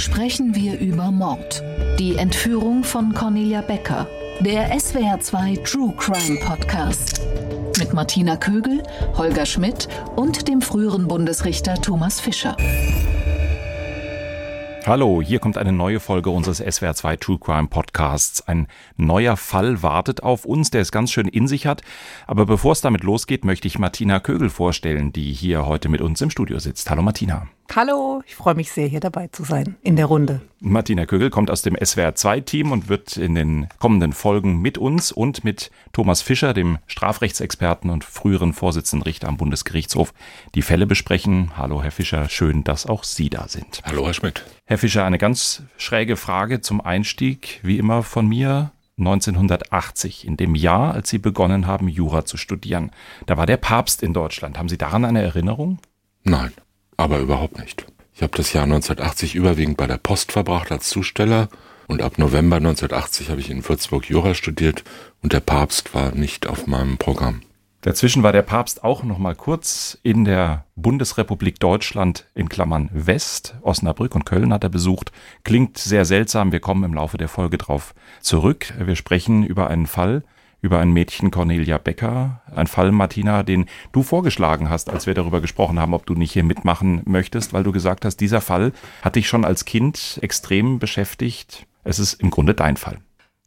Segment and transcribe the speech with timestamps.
[0.00, 1.62] sprechen wir über Mord.
[1.98, 4.06] Die Entführung von Cornelia Becker.
[4.40, 7.20] Der SWR2 True Crime Podcast.
[7.78, 8.82] Mit Martina Kögel,
[9.16, 12.56] Holger Schmidt und dem früheren Bundesrichter Thomas Fischer.
[14.90, 18.40] Hallo, hier kommt eine neue Folge unseres SWR2 True Crime Podcasts.
[18.48, 18.66] Ein
[18.96, 21.82] neuer Fall wartet auf uns, der es ganz schön in sich hat.
[22.26, 26.20] Aber bevor es damit losgeht, möchte ich Martina Kögel vorstellen, die hier heute mit uns
[26.22, 26.90] im Studio sitzt.
[26.90, 27.46] Hallo Martina.
[27.72, 30.40] Hallo, ich freue mich sehr, hier dabei zu sein in der Runde.
[30.58, 35.44] Martina Kögel kommt aus dem SWR2-Team und wird in den kommenden Folgen mit uns und
[35.44, 40.12] mit Thomas Fischer, dem Strafrechtsexperten und früheren Vorsitzenden Richter am Bundesgerichtshof,
[40.56, 41.52] die Fälle besprechen.
[41.56, 43.82] Hallo, Herr Fischer, schön, dass auch Sie da sind.
[43.84, 44.44] Hallo, Herr Schmidt.
[44.70, 48.70] Herr Fischer, eine ganz schräge Frage zum Einstieg, wie immer von mir.
[48.98, 52.90] 1980, in dem Jahr, als Sie begonnen haben, Jura zu studieren.
[53.26, 54.58] Da war der Papst in Deutschland.
[54.58, 55.78] Haben Sie daran eine Erinnerung?
[56.22, 56.52] Nein
[57.00, 57.86] aber überhaupt nicht.
[58.14, 61.48] Ich habe das Jahr 1980 überwiegend bei der Post verbracht als Zusteller
[61.86, 64.84] und ab November 1980 habe ich in Würzburg Jura studiert
[65.22, 67.40] und der Papst war nicht auf meinem Programm.
[67.82, 73.54] Dazwischen war der Papst auch noch mal kurz in der Bundesrepublik Deutschland in Klammern West,
[73.62, 75.12] Osnabrück und Köln hat er besucht.
[75.44, 78.74] Klingt sehr seltsam, wir kommen im Laufe der Folge drauf zurück.
[78.78, 80.24] Wir sprechen über einen Fall,
[80.60, 85.40] über ein Mädchen Cornelia Becker, ein Fall, Martina, den du vorgeschlagen hast, als wir darüber
[85.40, 89.16] gesprochen haben, ob du nicht hier mitmachen möchtest, weil du gesagt hast, dieser Fall hat
[89.16, 91.66] dich schon als Kind extrem beschäftigt.
[91.82, 92.98] Es ist im Grunde dein Fall.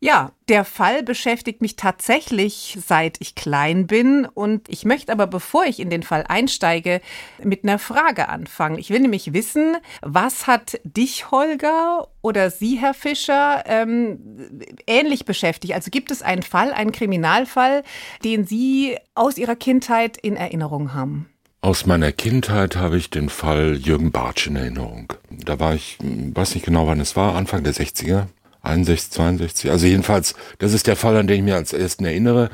[0.03, 5.63] Ja, der Fall beschäftigt mich tatsächlich seit ich klein bin und ich möchte aber, bevor
[5.63, 6.99] ich in den Fall einsteige,
[7.41, 8.77] mit einer Frage anfangen.
[8.77, 14.49] Ich will nämlich wissen, was hat dich, Holger, oder Sie, Herr Fischer, ähm,
[14.87, 15.73] ähnlich beschäftigt?
[15.73, 17.83] Also gibt es einen Fall, einen Kriminalfall,
[18.25, 21.29] den Sie aus Ihrer Kindheit in Erinnerung haben?
[21.61, 25.13] Aus meiner Kindheit habe ich den Fall Jürgen Bartsch in Erinnerung.
[25.29, 28.27] Da war ich, weiß nicht genau wann es war, Anfang der 60er,
[28.63, 29.71] 61, 62.
[29.71, 32.49] Also jedenfalls, das ist der Fall, an den ich mir als ersten erinnere.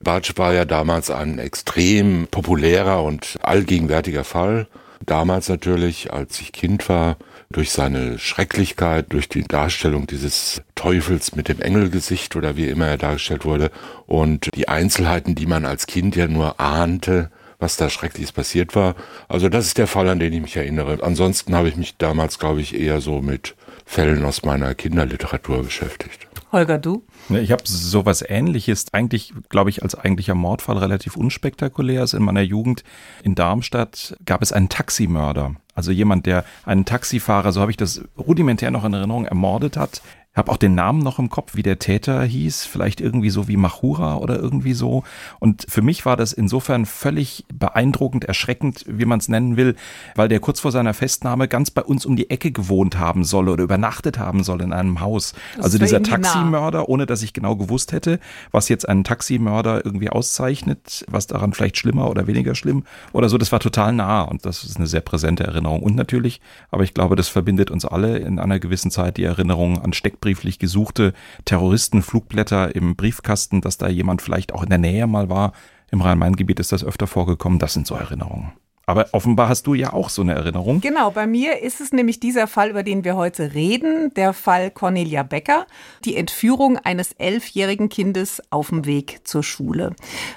[0.00, 4.68] Bartsch war ja damals ein extrem populärer und allgegenwärtiger Fall.
[5.04, 7.16] Damals natürlich, als ich Kind war,
[7.50, 12.98] durch seine Schrecklichkeit, durch die Darstellung dieses Teufels mit dem Engelgesicht oder wie immer er
[12.98, 13.70] dargestellt wurde
[14.06, 18.96] und die Einzelheiten, die man als Kind ja nur ahnte, was da Schreckliches passiert war.
[19.28, 20.98] Also das ist der Fall, an den ich mich erinnere.
[21.02, 23.54] Ansonsten habe ich mich damals, glaube ich, eher so mit
[23.86, 26.26] Fällen aus meiner Kinderliteratur beschäftigt.
[26.52, 27.04] Holger, du?
[27.28, 32.00] Ich habe sowas ähnliches, eigentlich, glaube ich, als eigentlicher Mordfall relativ unspektakulär.
[32.00, 32.84] Also in meiner Jugend
[33.22, 35.54] in Darmstadt gab es einen Taximörder.
[35.74, 40.02] Also jemand, der einen Taxifahrer, so habe ich das rudimentär noch in Erinnerung, ermordet hat
[40.36, 43.56] habe auch den Namen noch im Kopf, wie der Täter hieß, vielleicht irgendwie so wie
[43.56, 45.02] Machura oder irgendwie so.
[45.40, 49.76] Und für mich war das insofern völlig beeindruckend, erschreckend, wie man es nennen will,
[50.14, 53.48] weil der kurz vor seiner Festnahme ganz bei uns um die Ecke gewohnt haben soll
[53.48, 55.32] oder übernachtet haben soll in einem Haus.
[55.56, 56.84] Das also dieser Taximörder, nah.
[56.86, 58.20] ohne dass ich genau gewusst hätte,
[58.50, 63.38] was jetzt einen Taximörder irgendwie auszeichnet, was daran vielleicht schlimmer oder weniger schlimm oder so,
[63.38, 65.82] das war total nah und das ist eine sehr präsente Erinnerung.
[65.82, 69.80] Und natürlich, aber ich glaube, das verbindet uns alle in einer gewissen Zeit die Erinnerung
[69.80, 71.12] an Steckbriefe handbrieflich gesuchte
[71.44, 75.52] Terroristenflugblätter im Briefkasten, dass da jemand vielleicht auch in der Nähe mal war.
[75.92, 77.60] Im Rhein-Main-Gebiet ist das öfter vorgekommen.
[77.60, 78.52] Das sind so Erinnerungen.
[78.88, 80.80] Aber offenbar hast du ja auch so eine Erinnerung.
[80.80, 84.70] Genau, bei mir ist es nämlich dieser Fall, über den wir heute reden, der Fall
[84.70, 85.66] Cornelia Becker,
[86.04, 89.96] die Entführung eines elfjährigen Kindes auf dem Weg zur Schule.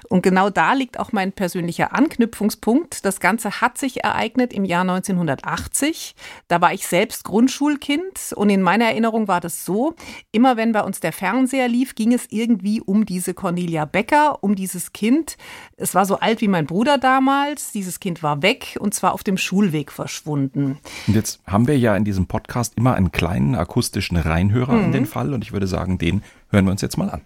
[0.09, 3.05] Und genau da liegt auch mein persönlicher Anknüpfungspunkt.
[3.05, 6.15] Das Ganze hat sich ereignet im Jahr 1980.
[6.47, 9.93] Da war ich selbst Grundschulkind und in meiner Erinnerung war das so,
[10.31, 14.55] immer wenn bei uns der Fernseher lief, ging es irgendwie um diese Cornelia Becker, um
[14.55, 15.37] dieses Kind.
[15.77, 17.71] Es war so alt wie mein Bruder damals.
[17.73, 20.77] Dieses Kind war weg und zwar auf dem Schulweg verschwunden.
[21.07, 24.85] Und jetzt haben wir ja in diesem Podcast immer einen kleinen akustischen Reinhörer mhm.
[24.85, 27.21] in den Fall und ich würde sagen, den hören wir uns jetzt mal an.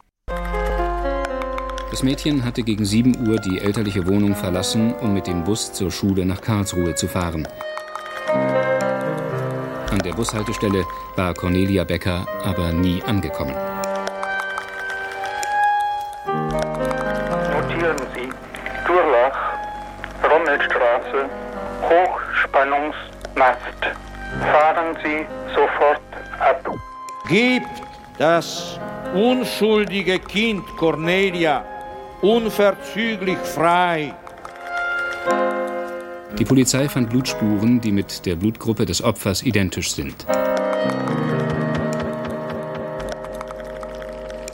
[1.92, 5.92] Das Mädchen hatte gegen 7 Uhr die elterliche Wohnung verlassen, um mit dem Bus zur
[5.92, 7.48] Schule nach Karlsruhe zu fahren.
[9.92, 10.86] An der Bushaltestelle
[11.16, 13.54] war Cornelia Becker aber nie angekommen.
[25.04, 26.02] Sie sofort
[26.40, 26.76] ab.
[27.28, 27.68] Gibt
[28.18, 28.80] das
[29.14, 31.64] unschuldige Kind Cornelia
[32.22, 34.14] unverzüglich frei.
[36.40, 40.26] Die Polizei fand Blutspuren, die mit der Blutgruppe des Opfers identisch sind.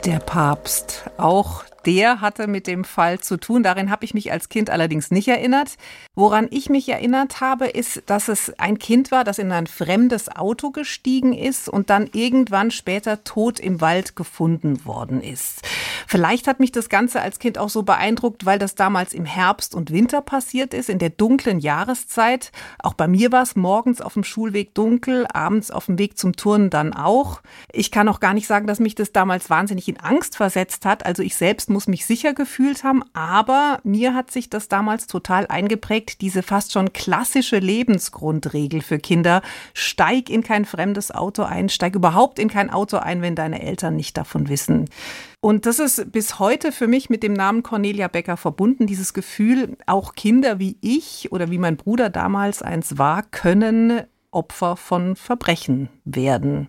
[0.04, 3.62] Der Papst, auch der hatte mit dem Fall zu tun.
[3.62, 5.76] Darin habe ich mich als Kind allerdings nicht erinnert.
[6.14, 10.28] Woran ich mich erinnert habe, ist, dass es ein Kind war, das in ein fremdes
[10.34, 15.62] Auto gestiegen ist und dann irgendwann später tot im Wald gefunden worden ist.
[16.06, 19.74] Vielleicht hat mich das Ganze als Kind auch so beeindruckt, weil das damals im Herbst
[19.74, 22.52] und Winter passiert ist, in der dunklen Jahreszeit.
[22.80, 26.36] Auch bei mir war es morgens auf dem Schulweg dunkel, abends auf dem Weg zum
[26.36, 27.40] Turnen dann auch.
[27.72, 31.06] Ich kann auch gar nicht sagen, dass mich das damals wahnsinnig in Angst versetzt hat.
[31.06, 35.46] Also ich selbst muss mich sicher gefühlt haben, aber mir hat sich das damals total
[35.46, 39.40] eingeprägt, diese fast schon klassische Lebensgrundregel für Kinder.
[39.72, 43.96] Steig in kein fremdes Auto ein, steig überhaupt in kein Auto ein, wenn deine Eltern
[43.96, 44.90] nicht davon wissen.
[45.40, 49.78] Und das ist bis heute für mich mit dem Namen Cornelia Becker verbunden, dieses Gefühl,
[49.86, 55.88] auch Kinder wie ich oder wie mein Bruder damals eins war, können Opfer von Verbrechen
[56.04, 56.68] werden.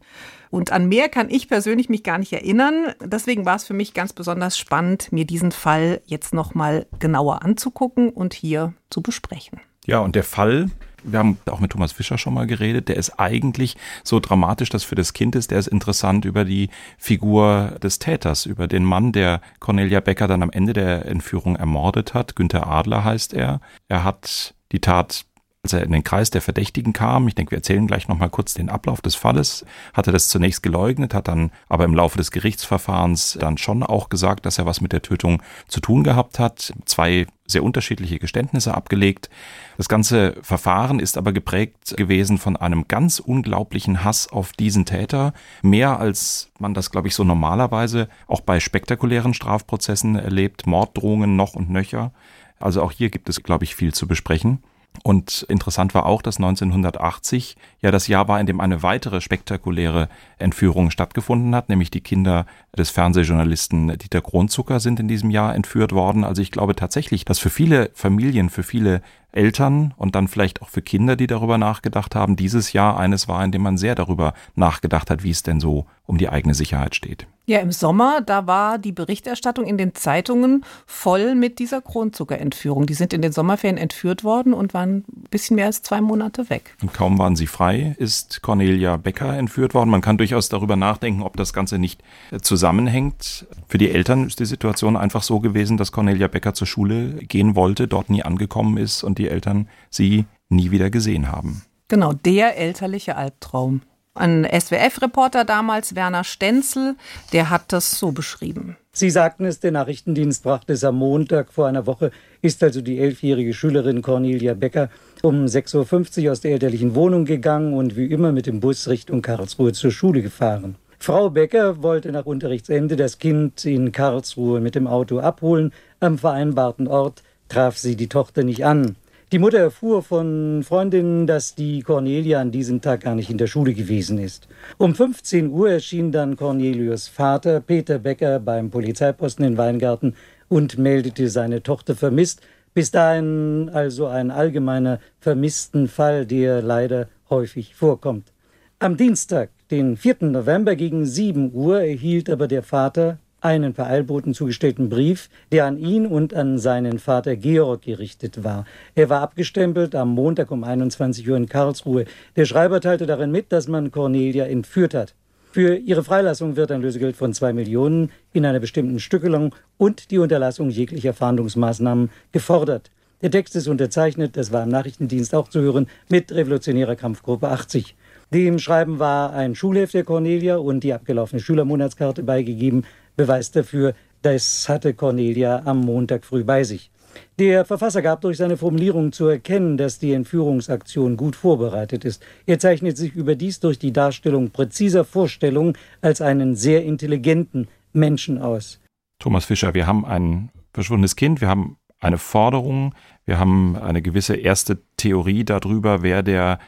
[0.49, 2.93] Und an mehr kann ich persönlich mich gar nicht erinnern.
[3.01, 8.09] Deswegen war es für mich ganz besonders spannend, mir diesen Fall jetzt nochmal genauer anzugucken
[8.09, 9.61] und hier zu besprechen.
[9.85, 10.69] Ja, und der Fall,
[11.03, 14.83] wir haben auch mit Thomas Fischer schon mal geredet, der ist eigentlich so dramatisch, dass
[14.83, 19.13] für das Kind ist, der ist interessant über die Figur des Täters, über den Mann,
[19.13, 22.35] der Cornelia Becker dann am Ende der Entführung ermordet hat.
[22.35, 23.61] Günter Adler heißt er.
[23.87, 25.25] Er hat die Tat
[25.63, 28.55] als er in den Kreis der Verdächtigen kam, ich denke, wir erzählen gleich nochmal kurz
[28.55, 29.63] den Ablauf des Falles,
[29.93, 34.09] hat er das zunächst geleugnet, hat dann aber im Laufe des Gerichtsverfahrens dann schon auch
[34.09, 36.73] gesagt, dass er was mit der Tötung zu tun gehabt hat.
[36.85, 39.29] Zwei sehr unterschiedliche Geständnisse abgelegt.
[39.77, 45.33] Das ganze Verfahren ist aber geprägt gewesen von einem ganz unglaublichen Hass auf diesen Täter.
[45.61, 50.65] Mehr als man das, glaube ich, so normalerweise auch bei spektakulären Strafprozessen erlebt.
[50.65, 52.13] Morddrohungen noch und nöcher.
[52.59, 54.63] Also auch hier gibt es, glaube ich, viel zu besprechen.
[55.03, 60.09] Und interessant war auch, dass 1980 ja das Jahr war, in dem eine weitere spektakuläre
[60.37, 62.45] Entführung stattgefunden hat, nämlich die Kinder
[62.77, 66.23] des Fernsehjournalisten Dieter Kronzucker sind in diesem Jahr entführt worden.
[66.23, 69.01] Also ich glaube tatsächlich, dass für viele Familien, für viele
[69.31, 73.43] Eltern und dann vielleicht auch für Kinder, die darüber nachgedacht haben, dieses Jahr eines war,
[73.43, 76.95] in dem man sehr darüber nachgedacht hat, wie es denn so um die eigene Sicherheit
[76.95, 77.27] steht.
[77.51, 82.85] Ja, im Sommer, da war die Berichterstattung in den Zeitungen voll mit dieser Kronzuckerentführung.
[82.85, 86.49] Die sind in den Sommerferien entführt worden und waren ein bisschen mehr als zwei Monate
[86.49, 86.77] weg.
[86.81, 89.89] Und kaum waren sie frei, ist Cornelia Becker entführt worden.
[89.89, 92.01] Man kann durchaus darüber nachdenken, ob das Ganze nicht
[92.41, 93.45] zusammenhängt.
[93.67, 97.57] Für die Eltern ist die Situation einfach so gewesen, dass Cornelia Becker zur Schule gehen
[97.57, 101.63] wollte, dort nie angekommen ist und die Eltern sie nie wieder gesehen haben.
[101.89, 103.81] Genau, der elterliche Albtraum.
[104.13, 106.95] Ein SWF-Reporter damals, Werner Stenzel,
[107.31, 108.75] der hat das so beschrieben.
[108.91, 112.11] Sie sagten es, der Nachrichtendienst brachte es am Montag vor einer Woche,
[112.41, 114.89] ist also die elfjährige Schülerin Cornelia Becker
[115.21, 119.21] um 6.50 Uhr aus der elterlichen Wohnung gegangen und wie immer mit dem Bus Richtung
[119.21, 120.75] Karlsruhe zur Schule gefahren.
[120.99, 125.71] Frau Becker wollte nach Unterrichtsende das Kind in Karlsruhe mit dem Auto abholen.
[126.01, 128.97] Am vereinbarten Ort traf sie die Tochter nicht an.
[129.31, 133.47] Die Mutter erfuhr von Freundinnen, dass die Cornelia an diesem Tag gar nicht in der
[133.47, 134.49] Schule gewesen ist.
[134.77, 140.15] Um 15 Uhr erschien dann Cornelius Vater, Peter Becker, beim Polizeiposten in Weingarten
[140.49, 142.41] und meldete seine Tochter vermisst.
[142.73, 148.33] Bis dahin also ein allgemeiner vermissten Fall, der leider häufig vorkommt.
[148.79, 150.17] Am Dienstag, den 4.
[150.23, 155.77] November gegen 7 Uhr, erhielt aber der Vater einen per Eilboten zugestellten Brief, der an
[155.77, 158.65] ihn und an seinen Vater Georg gerichtet war.
[158.95, 162.05] Er war abgestempelt am Montag um 21 Uhr in Karlsruhe.
[162.35, 165.15] Der Schreiber teilte darin mit, dass man Cornelia entführt hat.
[165.51, 170.19] Für ihre Freilassung wird ein Lösegeld von zwei Millionen in einer bestimmten Stückelung und die
[170.19, 172.89] Unterlassung jeglicher Fahndungsmaßnahmen gefordert.
[173.21, 177.95] Der Text ist unterzeichnet, das war im Nachrichtendienst auch zu hören, mit Revolutionärer Kampfgruppe 80.
[178.33, 182.85] Dem Schreiben war ein Schulheft der Cornelia und die abgelaufene Schülermonatskarte beigegeben.
[183.15, 186.91] Beweis dafür, das hatte Cornelia am Montag früh bei sich.
[187.39, 192.23] Der Verfasser gab durch seine Formulierung zu erkennen, dass die Entführungsaktion gut vorbereitet ist.
[192.45, 198.79] Er zeichnet sich überdies durch die Darstellung präziser Vorstellungen als einen sehr intelligenten Menschen aus.
[199.19, 204.35] Thomas Fischer, wir haben ein verschwundenes Kind, wir haben eine Forderung, wir haben eine gewisse
[204.35, 206.59] erste Theorie darüber, wer der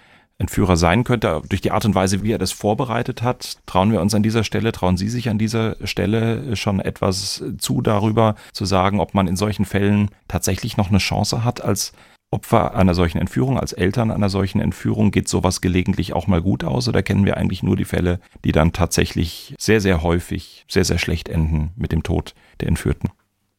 [0.44, 3.58] Entführer sein könnte, durch die Art und Weise, wie er das vorbereitet hat.
[3.66, 7.82] Trauen wir uns an dieser Stelle, trauen Sie sich an dieser Stelle schon etwas zu
[7.82, 11.94] darüber zu sagen, ob man in solchen Fällen tatsächlich noch eine Chance hat als
[12.34, 16.64] Opfer einer solchen Entführung, als Eltern einer solchen Entführung, geht sowas gelegentlich auch mal gut
[16.64, 20.84] aus oder kennen wir eigentlich nur die Fälle, die dann tatsächlich sehr, sehr häufig sehr,
[20.84, 23.12] sehr schlecht enden mit dem Tod der Entführten?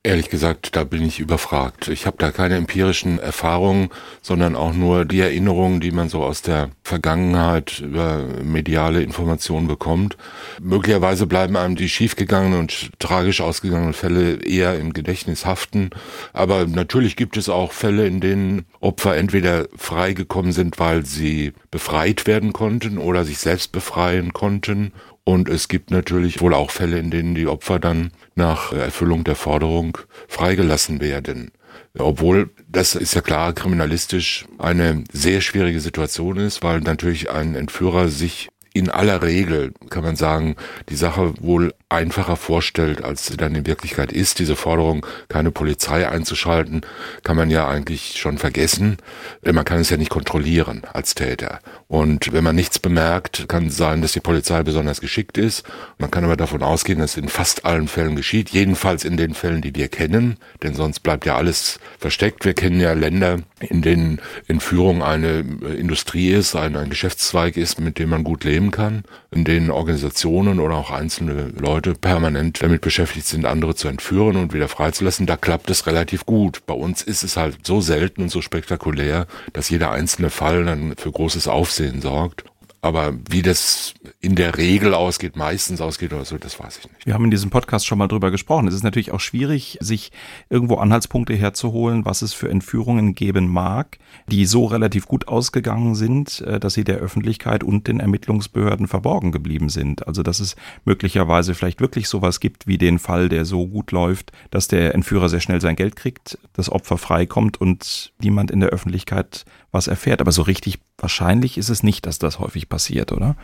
[0.06, 1.88] Ehrlich gesagt, da bin ich überfragt.
[1.88, 3.88] Ich habe da keine empirischen Erfahrungen,
[4.20, 10.18] sondern auch nur die Erinnerungen, die man so aus der Vergangenheit über mediale Informationen bekommt.
[10.60, 15.88] Möglicherweise bleiben einem die schiefgegangenen und tragisch ausgegangenen Fälle eher im Gedächtnis haften.
[16.34, 22.26] Aber natürlich gibt es auch Fälle, in denen Opfer entweder freigekommen sind, weil sie befreit
[22.26, 24.92] werden konnten oder sich selbst befreien konnten
[25.24, 29.36] und es gibt natürlich wohl auch Fälle, in denen die Opfer dann nach Erfüllung der
[29.36, 31.50] Forderung freigelassen werden.
[31.98, 38.08] Obwohl das ist ja klar kriminalistisch eine sehr schwierige Situation ist, weil natürlich ein Entführer
[38.08, 40.56] sich in aller Regel, kann man sagen,
[40.88, 44.40] die Sache wohl einfacher vorstellt, als sie dann in Wirklichkeit ist.
[44.40, 46.80] Diese Forderung, keine Polizei einzuschalten,
[47.22, 48.96] kann man ja eigentlich schon vergessen.
[49.42, 51.60] Man kann es ja nicht kontrollieren als Täter.
[51.94, 55.62] Und wenn man nichts bemerkt, kann es sein, dass die Polizei besonders geschickt ist.
[55.96, 58.50] Man kann aber davon ausgehen, dass in fast allen Fällen geschieht.
[58.50, 60.38] Jedenfalls in den Fällen, die wir kennen.
[60.64, 62.44] Denn sonst bleibt ja alles versteckt.
[62.44, 65.44] Wir kennen ja Länder, in denen Entführung eine
[65.78, 69.04] Industrie ist, ein, ein Geschäftszweig ist, mit dem man gut leben kann.
[69.30, 74.52] In denen Organisationen oder auch einzelne Leute permanent damit beschäftigt sind, andere zu entführen und
[74.52, 75.26] wieder freizulassen.
[75.26, 76.66] Da klappt es relativ gut.
[76.66, 80.96] Bei uns ist es halt so selten und so spektakulär, dass jeder einzelne Fall dann
[80.96, 82.44] für großes Aufsehen sorgt.
[82.84, 87.06] Aber wie das in der Regel ausgeht, meistens ausgeht oder so, das weiß ich nicht.
[87.06, 88.68] Wir haben in diesem Podcast schon mal drüber gesprochen.
[88.68, 90.12] Es ist natürlich auch schwierig, sich
[90.50, 96.42] irgendwo Anhaltspunkte herzuholen, was es für Entführungen geben mag, die so relativ gut ausgegangen sind,
[96.42, 100.06] äh, dass sie der Öffentlichkeit und den Ermittlungsbehörden verborgen geblieben sind.
[100.06, 104.30] Also dass es möglicherweise vielleicht wirklich sowas gibt wie den Fall, der so gut läuft,
[104.50, 108.68] dass der Entführer sehr schnell sein Geld kriegt, das Opfer freikommt und niemand in der
[108.68, 110.20] Öffentlichkeit was erfährt.
[110.20, 113.36] Aber so richtig wahrscheinlich ist es nicht, dass das häufig passiert, oder?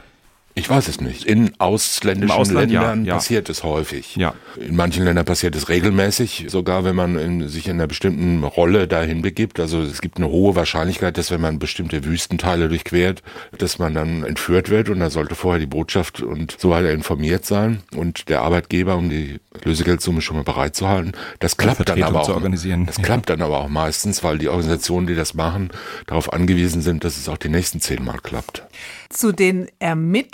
[0.54, 1.24] Ich weiß es nicht.
[1.24, 3.14] In ausländischen Ausland, Ländern ja, ja.
[3.14, 4.16] passiert es häufig.
[4.16, 4.34] Ja.
[4.58, 8.88] In manchen Ländern passiert es regelmäßig, sogar wenn man in, sich in einer bestimmten Rolle
[8.88, 9.60] dahin begibt.
[9.60, 13.22] Also es gibt eine hohe Wahrscheinlichkeit, dass wenn man bestimmte Wüstenteile durchquert,
[13.56, 17.46] dass man dann entführt wird und da sollte vorher die Botschaft und so weiter informiert
[17.46, 21.12] sein und der Arbeitgeber, um die Lösegeldsumme schon mal bereit zu halten.
[21.38, 22.36] Das klappt dann aber zu auch.
[22.36, 22.86] organisieren.
[22.86, 25.70] Das klappt dann aber auch meistens, weil die Organisationen, die das machen,
[26.06, 28.64] darauf angewiesen sind, dass es auch die nächsten zehnmal klappt.
[29.10, 29.66] Zu den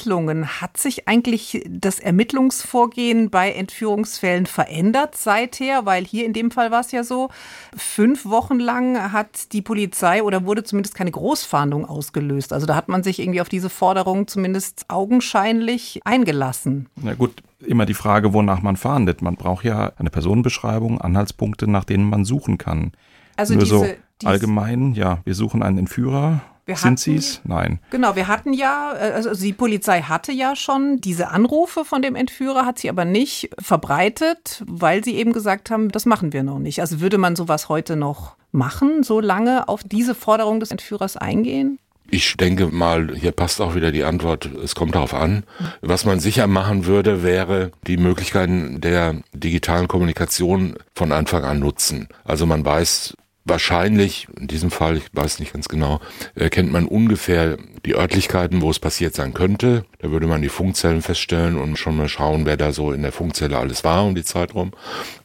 [0.06, 6.70] Ermittlungen hat sich eigentlich das Ermittlungsvorgehen bei Entführungsfällen verändert seither, weil hier in dem Fall
[6.70, 7.28] war es ja so,
[7.76, 12.52] fünf Wochen lang hat die Polizei oder wurde zumindest keine Großfahndung ausgelöst.
[12.52, 16.88] Also da hat man sich irgendwie auf diese Forderung zumindest augenscheinlich eingelassen.
[17.02, 19.22] Na gut, immer die Frage, wonach man fahndet.
[19.22, 22.92] Man braucht ja eine Personenbeschreibung, Anhaltspunkte, nach denen man suchen kann.
[23.36, 23.78] Also Nur diese,
[24.22, 26.42] so allgemein, ja, wir suchen einen Entführer.
[26.66, 27.40] Wir Sind sie es?
[27.44, 27.78] Nein.
[27.90, 32.16] Genau, wir hatten ja, äh, also die Polizei hatte ja schon diese Anrufe von dem
[32.16, 36.58] Entführer, hat sie aber nicht verbreitet, weil sie eben gesagt haben, das machen wir noch
[36.58, 36.80] nicht.
[36.80, 41.78] Also würde man sowas heute noch machen, so lange auf diese Forderung des Entführers eingehen?
[42.10, 45.44] Ich denke mal, hier passt auch wieder die Antwort, es kommt darauf an.
[45.82, 52.08] Was man sicher machen würde, wäre die Möglichkeiten der digitalen Kommunikation von Anfang an nutzen.
[52.24, 53.14] Also man weiß
[53.46, 56.00] wahrscheinlich, in diesem Fall, ich weiß nicht ganz genau,
[56.34, 59.84] äh, kennt man ungefähr die Örtlichkeiten, wo es passiert sein könnte.
[60.00, 63.12] Da würde man die Funkzellen feststellen und schon mal schauen, wer da so in der
[63.12, 64.72] Funkzelle alles war um die Zeit rum.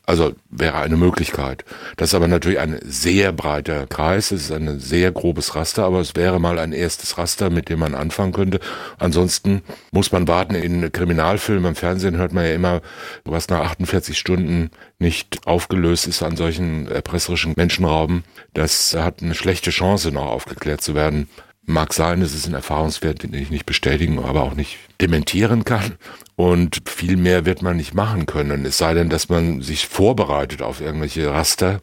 [0.06, 1.64] Also wäre eine Möglichkeit.
[1.96, 6.00] Das ist aber natürlich ein sehr breiter Kreis, es ist ein sehr grobes Raster, aber
[6.00, 8.60] es wäre mal ein erstes Raster, mit dem man anfangen könnte.
[8.98, 10.56] Ansonsten muss man warten.
[10.56, 12.82] In Kriminalfilmen, im Fernsehen hört man ja immer,
[13.26, 18.24] was nach 48 Stunden nicht aufgelöst ist an solchen erpresserischen Menschenrauben.
[18.54, 21.30] Das hat eine schlechte Chance, noch aufgeklärt zu werden.
[21.66, 25.98] Mag sein, es ist ein Erfahrungswert, den ich nicht bestätigen, aber auch nicht dementieren kann.
[26.36, 28.66] Und viel mehr wird man nicht machen können.
[28.66, 31.82] Es sei denn, dass man sich vorbereitet auf irgendwelche Raster.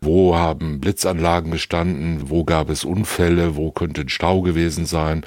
[0.00, 2.30] Wo haben Blitzanlagen gestanden?
[2.30, 3.56] Wo gab es Unfälle?
[3.56, 5.24] Wo könnte ein Stau gewesen sein?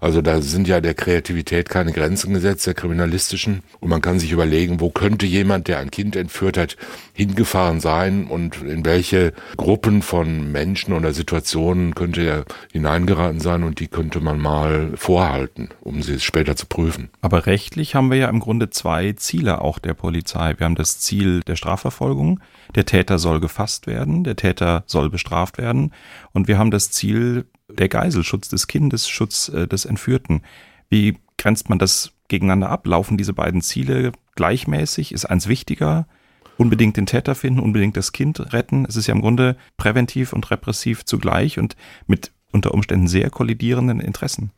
[0.00, 3.62] Also da sind ja der Kreativität keine Grenzen gesetzt, der kriminalistischen.
[3.80, 6.78] Und man kann sich überlegen, wo könnte jemand, der ein Kind entführt hat,
[7.12, 13.78] hingefahren sein und in welche Gruppen von Menschen oder Situationen könnte er hineingeraten sein und
[13.78, 17.10] die könnte man mal vorhalten, um sie später zu prüfen.
[17.20, 20.54] Aber rechtlich haben wir ja im Grunde zwei Ziele auch der Polizei.
[20.56, 22.40] Wir haben das Ziel der Strafverfolgung.
[22.74, 25.92] Der Täter soll gefasst werden, der Täter soll bestraft werden.
[26.32, 30.42] Und wir haben das Ziel der Geiselschutz des Kindes, Schutz äh, des Entführten.
[30.88, 32.86] Wie grenzt man das gegeneinander ab?
[32.86, 35.12] Laufen diese beiden Ziele gleichmäßig?
[35.12, 36.06] Ist eins wichtiger?
[36.56, 38.84] Unbedingt den Täter finden, unbedingt das Kind retten.
[38.86, 41.76] Es ist ja im Grunde präventiv und repressiv zugleich und
[42.06, 44.50] mit unter Umständen sehr kollidierenden Interessen.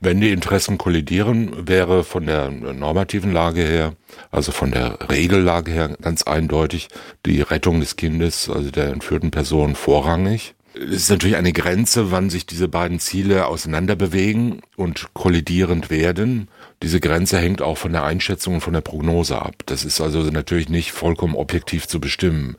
[0.00, 3.94] Wenn die Interessen kollidieren, wäre von der normativen Lage her,
[4.30, 6.88] also von der Regellage her ganz eindeutig
[7.24, 10.54] die Rettung des Kindes, also der entführten Person vorrangig.
[10.74, 16.48] Es ist natürlich eine Grenze, wann sich diese beiden Ziele auseinanderbewegen und kollidierend werden.
[16.82, 19.54] Diese Grenze hängt auch von der Einschätzung und von der Prognose ab.
[19.64, 22.56] Das ist also natürlich nicht vollkommen objektiv zu bestimmen.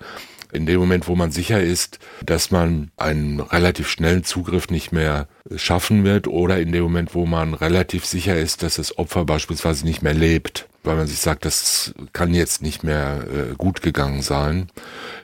[0.58, 5.28] In dem Moment, wo man sicher ist, dass man einen relativ schnellen Zugriff nicht mehr
[5.56, 9.86] schaffen wird oder in dem Moment, wo man relativ sicher ist, dass das Opfer beispielsweise
[9.86, 14.24] nicht mehr lebt, weil man sich sagt, das kann jetzt nicht mehr äh, gut gegangen
[14.24, 14.70] sein,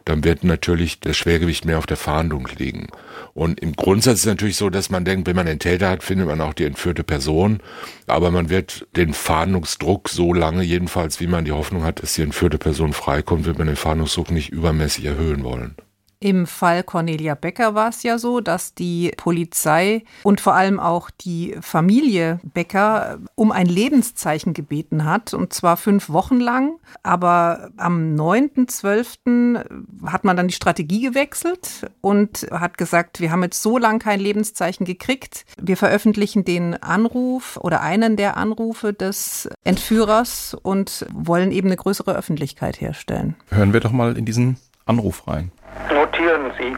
[0.05, 2.89] dann wird natürlich das Schwergewicht mehr auf der Fahndung liegen.
[3.33, 6.03] Und im Grundsatz ist es natürlich so, dass man denkt, wenn man den Täter hat,
[6.03, 7.61] findet man auch die entführte Person.
[8.05, 12.21] Aber man wird den Fahndungsdruck so lange, jedenfalls wie man die Hoffnung hat, dass die
[12.21, 15.75] entführte Person freikommt, wird man den Fahndungsdruck nicht übermäßig erhöhen wollen.
[16.23, 21.09] Im Fall Cornelia Becker war es ja so, dass die Polizei und vor allem auch
[21.09, 26.79] die Familie Becker um ein Lebenszeichen gebeten hat, und zwar fünf Wochen lang.
[27.03, 29.65] Aber am 9.12.
[30.05, 34.21] hat man dann die Strategie gewechselt und hat gesagt, wir haben jetzt so lange kein
[34.21, 35.43] Lebenszeichen gekriegt.
[35.61, 42.15] Wir veröffentlichen den Anruf oder einen der Anrufe des Entführers und wollen eben eine größere
[42.15, 43.35] Öffentlichkeit herstellen.
[43.49, 45.51] Hören wir doch mal in diesen Anruf rein.
[45.91, 46.75] Notieren Sie.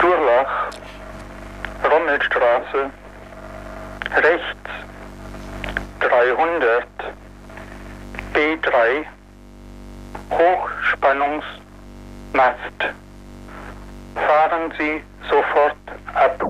[0.00, 0.70] Durlach,
[1.90, 2.90] Rommelstraße,
[4.16, 4.70] rechts
[6.00, 6.86] 300,
[8.32, 9.04] B3,
[10.30, 11.44] Hochspannungsmast.
[14.14, 15.76] Fahren Sie sofort
[16.14, 16.42] ab.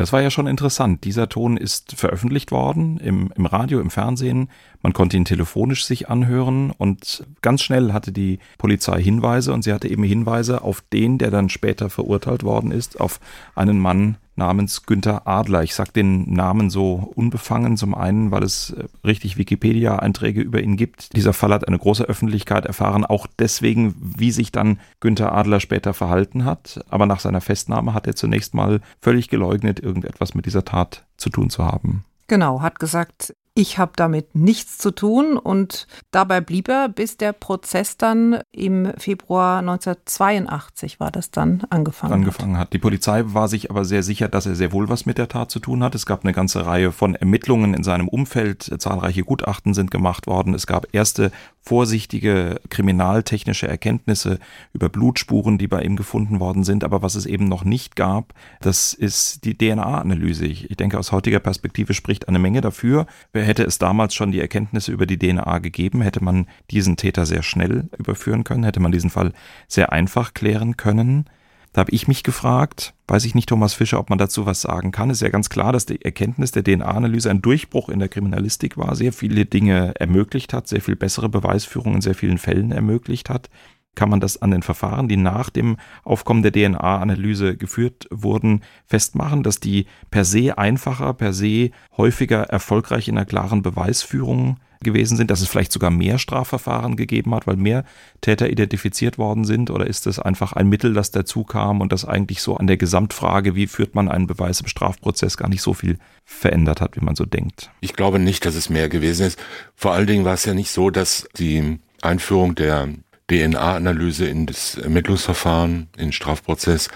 [0.00, 1.04] Das war ja schon interessant.
[1.04, 4.48] Dieser Ton ist veröffentlicht worden im, im Radio, im Fernsehen.
[4.80, 9.74] Man konnte ihn telefonisch sich anhören und ganz schnell hatte die Polizei Hinweise und sie
[9.74, 13.20] hatte eben Hinweise auf den, der dann später verurteilt worden ist, auf
[13.54, 15.62] einen Mann, namens Günther Adler.
[15.62, 20.76] Ich sage den Namen so unbefangen, zum einen, weil es äh, richtig Wikipedia-Einträge über ihn
[20.76, 21.14] gibt.
[21.14, 25.92] Dieser Fall hat eine große Öffentlichkeit erfahren, auch deswegen, wie sich dann Günther Adler später
[25.94, 26.80] verhalten hat.
[26.88, 31.28] Aber nach seiner Festnahme hat er zunächst mal völlig geleugnet, irgendetwas mit dieser Tat zu
[31.28, 32.04] tun zu haben.
[32.26, 37.32] Genau, hat gesagt, ich habe damit nichts zu tun und dabei blieb er, bis der
[37.32, 42.68] Prozess dann im Februar 1982 war das dann angefangen, angefangen hat.
[42.68, 42.72] hat.
[42.72, 45.50] Die Polizei war sich aber sehr sicher, dass er sehr wohl was mit der Tat
[45.50, 45.94] zu tun hat.
[45.94, 48.70] Es gab eine ganze Reihe von Ermittlungen in seinem Umfeld.
[48.78, 50.54] Zahlreiche Gutachten sind gemacht worden.
[50.54, 54.38] Es gab erste vorsichtige kriminaltechnische Erkenntnisse
[54.72, 56.84] über Blutspuren, die bei ihm gefunden worden sind.
[56.84, 60.46] Aber was es eben noch nicht gab, das ist die DNA-Analyse.
[60.46, 63.06] Ich denke, aus heutiger Perspektive spricht eine Menge dafür.
[63.32, 67.42] Hätte es damals schon die Erkenntnisse über die DNA gegeben, hätte man diesen Täter sehr
[67.42, 69.32] schnell überführen können, hätte man diesen Fall
[69.68, 71.26] sehr einfach klären können.
[71.72, 74.90] Da habe ich mich gefragt, weiß ich nicht, Thomas Fischer, ob man dazu was sagen
[74.90, 75.10] kann.
[75.10, 78.96] Ist ja ganz klar, dass die Erkenntnis der DNA-Analyse ein Durchbruch in der Kriminalistik war,
[78.96, 83.50] sehr viele Dinge ermöglicht hat, sehr viel bessere Beweisführung in sehr vielen Fällen ermöglicht hat.
[83.94, 89.42] Kann man das an den Verfahren, die nach dem Aufkommen der DNA-Analyse geführt wurden, festmachen,
[89.42, 95.30] dass die per se einfacher, per se häufiger erfolgreich in einer klaren Beweisführung gewesen sind,
[95.30, 97.84] dass es vielleicht sogar mehr Strafverfahren gegeben hat, weil mehr
[98.20, 99.70] Täter identifiziert worden sind?
[99.70, 102.76] Oder ist das einfach ein Mittel, das dazu kam und das eigentlich so an der
[102.76, 107.04] Gesamtfrage, wie führt man einen Beweis im Strafprozess, gar nicht so viel verändert hat, wie
[107.04, 107.70] man so denkt?
[107.80, 109.38] Ich glaube nicht, dass es mehr gewesen ist.
[109.74, 112.88] Vor allen Dingen war es ja nicht so, dass die Einführung der
[113.30, 116.88] DNA-Analyse in das Ermittlungsverfahren, in den Strafprozess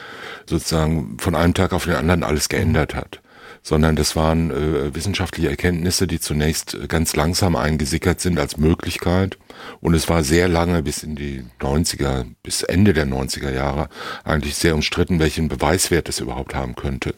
[0.47, 3.21] sozusagen von einem Tag auf den anderen alles geändert hat
[3.67, 9.39] sondern das waren äh, wissenschaftliche Erkenntnisse, die zunächst äh, ganz langsam eingesickert sind als Möglichkeit.
[9.81, 13.89] Und es war sehr lange bis in die 90er, bis Ende der 90er Jahre
[14.23, 17.15] eigentlich sehr umstritten, welchen Beweiswert es überhaupt haben könnte.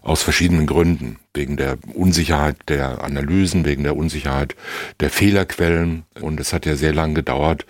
[0.00, 1.18] Aus verschiedenen Gründen.
[1.34, 4.54] Wegen der Unsicherheit der Analysen, wegen der Unsicherheit
[5.00, 6.04] der Fehlerquellen.
[6.20, 7.66] Und es hat ja sehr lange gedauert,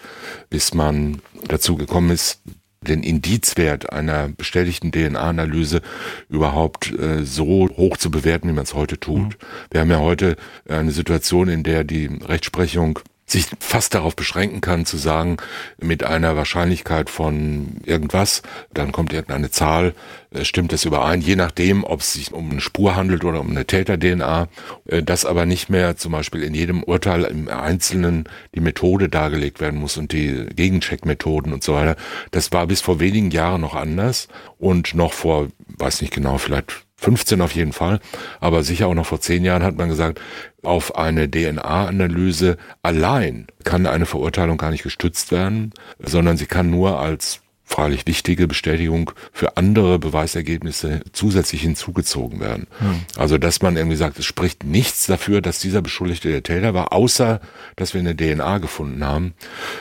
[0.51, 2.41] bis man dazu gekommen ist,
[2.89, 5.81] den Indizwert einer bestätigten DNA-Analyse
[6.29, 9.21] überhaupt äh, so hoch zu bewerten, wie man es heute tut.
[9.21, 9.35] Mhm.
[9.71, 10.37] Wir haben ja heute
[10.69, 15.37] eine Situation, in der die Rechtsprechung sich fast darauf beschränken kann, zu sagen,
[15.81, 19.95] mit einer Wahrscheinlichkeit von irgendwas, dann kommt irgendeine Zahl,
[20.31, 23.51] äh, stimmt das überein, je nachdem, ob es sich um eine Spur handelt oder um
[23.51, 24.49] eine Täter-DNA,
[24.87, 29.61] äh, dass aber nicht mehr zum Beispiel in jedem Urteil im Einzelnen die Methode dargelegt
[29.61, 31.97] werden muss und die Gegencheckmethoden und so weiter.
[32.31, 36.88] Das war bis vor wenigen Jahren noch anders und noch vor, weiß nicht genau, vielleicht
[36.99, 38.01] 15 auf jeden Fall,
[38.41, 40.21] aber sicher auch noch vor zehn Jahren hat man gesagt,
[40.63, 46.99] auf eine DNA-Analyse allein kann eine Verurteilung gar nicht gestützt werden, sondern sie kann nur
[46.99, 52.67] als freilich wichtige Bestätigung für andere Beweisergebnisse zusätzlich hinzugezogen werden.
[52.79, 53.03] Hm.
[53.17, 56.95] Also dass man irgendwie sagt, es spricht nichts dafür, dass dieser Beschuldigte der Täter war,
[56.95, 57.41] außer
[57.77, 59.35] dass wir eine DNA gefunden haben.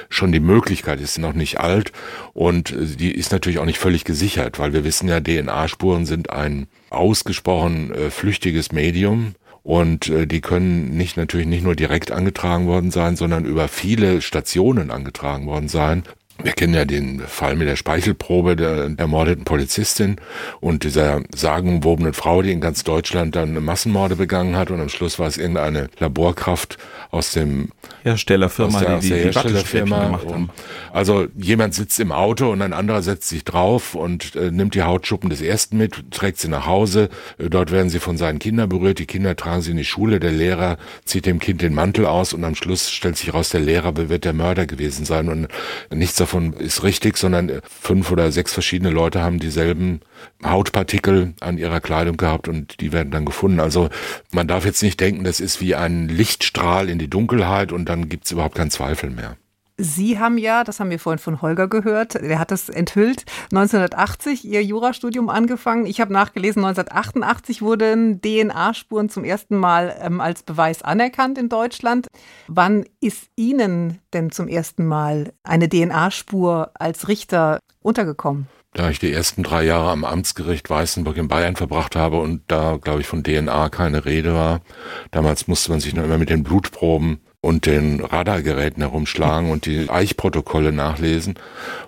[0.09, 1.93] Schon die Möglichkeit ist noch nicht alt
[2.33, 6.67] und die ist natürlich auch nicht völlig gesichert, weil wir wissen ja, DNA-Spuren sind ein
[6.89, 9.35] ausgesprochen äh, flüchtiges Medium.
[9.63, 14.21] Und äh, die können nicht natürlich nicht nur direkt angetragen worden sein, sondern über viele
[14.21, 16.03] Stationen angetragen worden sein.
[16.43, 20.17] Wir kennen ja den Fall mit der Speichelprobe der ermordeten Polizistin
[20.59, 25.17] und dieser sagenumwobenen Frau, die in ganz Deutschland dann Massenmorde begangen hat und am Schluss
[25.17, 26.77] war es irgendeine Laborkraft
[27.09, 27.69] aus dem
[28.03, 30.05] Herstellerfirma, aus der, die, aus die, die Herstellerfirma.
[30.05, 30.49] gemacht haben.
[30.93, 34.83] Also jemand sitzt im Auto und ein anderer setzt sich drauf und äh, nimmt die
[34.83, 37.09] Hautschuppen des ersten mit, trägt sie nach Hause.
[37.37, 38.99] Äh, dort werden sie von seinen Kindern berührt.
[38.99, 40.19] Die Kinder tragen sie in die Schule.
[40.19, 43.61] Der Lehrer zieht dem Kind den Mantel aus und am Schluss stellt sich raus, der
[43.61, 45.47] Lehrer wird der Mörder gewesen sein und
[45.89, 50.01] nichts davon ist richtig, sondern fünf oder sechs verschiedene Leute haben dieselben
[50.43, 53.61] Hautpartikel an ihrer Kleidung gehabt und die werden dann gefunden.
[53.61, 53.89] Also
[54.31, 58.09] man darf jetzt nicht denken, das ist wie ein Lichtstrahl in die Dunkelheit und dann
[58.09, 59.37] gibt's überhaupt keinen Zweifel mehr.
[59.79, 64.43] Sie haben ja, das haben wir vorhin von Holger gehört, der hat das enthüllt, 1980
[64.43, 65.85] Ihr Jurastudium angefangen.
[65.85, 72.07] Ich habe nachgelesen, 1988 wurden DNA-Spuren zum ersten Mal ähm, als Beweis anerkannt in Deutschland.
[72.47, 78.47] Wann ist Ihnen denn zum ersten Mal eine DNA-Spur als Richter untergekommen?
[78.73, 82.77] da ich die ersten drei Jahre am Amtsgericht Weißenburg in Bayern verbracht habe und da,
[82.79, 84.61] glaube ich, von DNA keine Rede war.
[85.09, 89.89] Damals musste man sich noch immer mit den Blutproben und den Radargeräten herumschlagen und die
[89.89, 91.35] Eichprotokolle nachlesen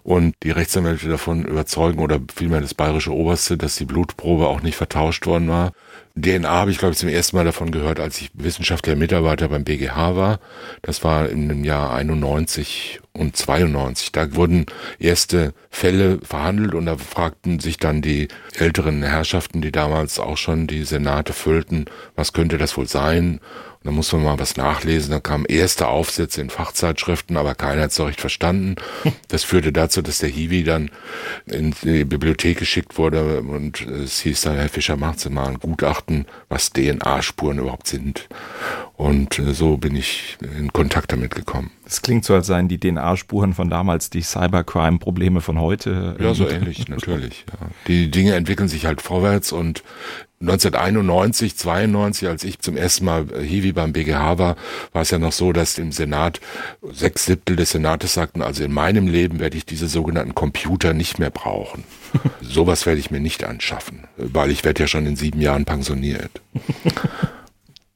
[0.04, 4.76] und die Rechtsanwälte davon überzeugen oder vielmehr das bayerische Oberste, dass die Blutprobe auch nicht
[4.76, 5.72] vertauscht worden war.
[6.16, 9.64] DNA habe ich, glaube ich, zum ersten Mal davon gehört, als ich wissenschaftlicher Mitarbeiter beim
[9.64, 10.40] BGH war.
[10.82, 14.12] Das war in dem Jahr 91 und 92.
[14.12, 14.66] Da wurden
[14.98, 20.68] erste Fälle verhandelt und da fragten sich dann die älteren Herrschaften, die damals auch schon
[20.68, 21.86] die Senate füllten,
[22.16, 23.40] was könnte das wohl sein?
[23.82, 25.12] Und dann muss man mal was nachlesen.
[25.12, 28.76] Da kamen erste Aufsätze in Fachzeitschriften, aber keiner hat es so recht verstanden.
[29.30, 30.90] Das führte dazu, dass der Hiwi dann
[31.46, 35.60] in die Bibliothek geschickt wurde und es hieß dann, Herr Fischer, machen Sie mal ein
[35.60, 38.28] Gutachten, was DNA-Spuren überhaupt sind.
[38.98, 41.70] Und äh, so bin ich in Kontakt damit gekommen.
[41.86, 46.18] Es klingt so, als seien die DNA-Spuren von damals die Cybercrime-Probleme von heute.
[46.20, 47.46] Ja, so ähnlich, natürlich.
[47.48, 47.68] Ja.
[47.88, 49.84] Die Dinge entwickeln sich halt vorwärts und
[50.42, 54.56] 1991, 92, als ich zum ersten Mal Hiwi beim BGH war,
[54.94, 56.40] war es ja noch so, dass im Senat
[56.82, 61.20] sechs Siebtel des Senates sagten, also in meinem Leben werde ich diese sogenannten Computer nicht
[61.20, 61.84] mehr brauchen.
[62.42, 66.42] Sowas werde ich mir nicht anschaffen, weil ich werde ja schon in sieben Jahren pensioniert.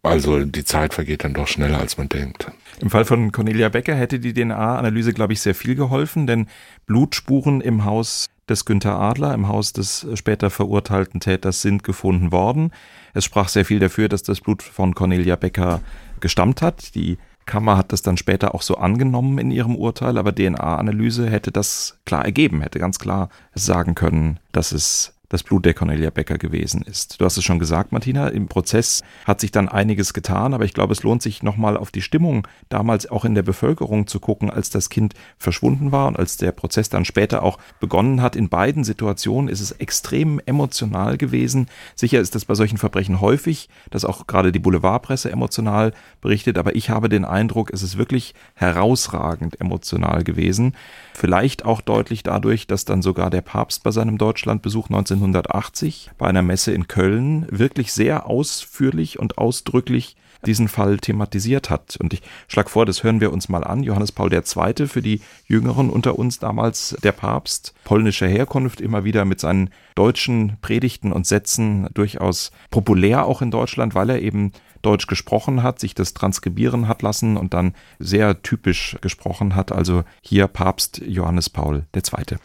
[0.01, 2.51] Also die Zeit vergeht dann doch schneller, als man denkt.
[2.81, 6.47] Im Fall von Cornelia Becker hätte die DNA-Analyse, glaube ich, sehr viel geholfen, denn
[6.85, 12.71] Blutspuren im Haus des Günther Adler, im Haus des später verurteilten Täters, sind gefunden worden.
[13.13, 15.81] Es sprach sehr viel dafür, dass das Blut von Cornelia Becker
[16.19, 16.95] gestammt hat.
[16.95, 21.51] Die Kammer hat das dann später auch so angenommen in ihrem Urteil, aber DNA-Analyse hätte
[21.51, 26.37] das klar ergeben, hätte ganz klar sagen können, dass es das Blut der Cornelia Becker
[26.37, 27.19] gewesen ist.
[27.19, 30.75] Du hast es schon gesagt, Martina, im Prozess hat sich dann einiges getan, aber ich
[30.75, 34.51] glaube, es lohnt sich nochmal auf die Stimmung damals auch in der Bevölkerung zu gucken,
[34.51, 38.35] als das Kind verschwunden war und als der Prozess dann später auch begonnen hat.
[38.35, 41.67] In beiden Situationen ist es extrem emotional gewesen.
[41.95, 46.75] Sicher ist das bei solchen Verbrechen häufig, dass auch gerade die Boulevardpresse emotional berichtet, aber
[46.75, 50.75] ich habe den Eindruck, es ist wirklich herausragend emotional gewesen.
[51.15, 56.27] Vielleicht auch deutlich dadurch, dass dann sogar der Papst bei seinem Deutschlandbesuch 19 1980 bei
[56.27, 61.97] einer Messe in Köln wirklich sehr ausführlich und ausdrücklich diesen Fall thematisiert hat.
[61.97, 63.83] Und ich schlage vor, das hören wir uns mal an.
[63.83, 64.87] Johannes Paul II.
[64.87, 70.57] für die Jüngeren unter uns damals der Papst polnischer Herkunft, immer wieder mit seinen deutschen
[70.61, 75.95] Predigten und Sätzen durchaus populär auch in Deutschland, weil er eben Deutsch gesprochen hat, sich
[75.95, 79.71] das transkribieren hat lassen und dann sehr typisch gesprochen hat.
[79.71, 82.37] Also hier Papst Johannes Paul II.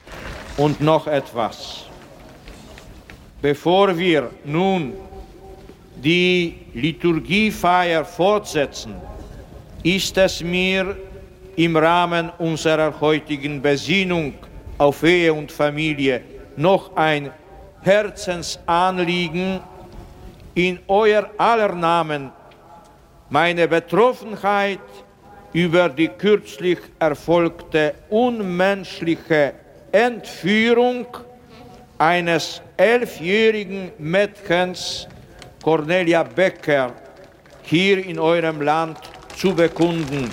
[0.57, 1.88] Und noch etwas.
[3.41, 4.95] Bevor wir nun
[5.95, 8.97] die Liturgiefeier fortsetzen,
[9.85, 10.97] ist es mir
[11.55, 14.35] im Rahmen unserer heutigen Besinnung
[14.77, 16.21] auf Ehe und Familie
[16.57, 17.31] noch ein
[17.83, 19.61] Herzensanliegen,
[20.55, 22.33] in euer aller Namen
[23.31, 24.81] meine Betroffenheit
[25.53, 29.53] über die kürzlich erfolgte unmenschliche
[29.93, 31.07] Entführung
[31.99, 35.09] eines elfjährigen Mädchens
[35.63, 36.93] Cornelia Becker
[37.63, 38.99] hier in eurem Land
[39.37, 40.31] zu bekunden.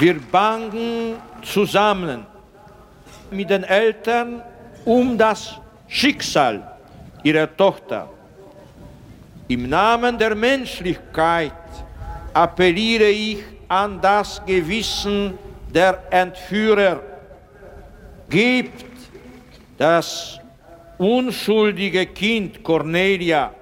[0.00, 2.24] Wir bangen zusammen
[3.30, 4.42] mit den Eltern
[4.84, 5.56] um das
[5.88, 6.76] Schicksal
[7.22, 8.08] ihrer Tochter.
[9.48, 11.52] Im Namen der Menschlichkeit
[12.34, 15.38] appelliere ich an das Gewissen
[15.72, 17.02] der Entführer.
[18.28, 18.84] Gebt
[19.78, 20.38] das
[20.98, 23.54] unschuldige Kind Cornelia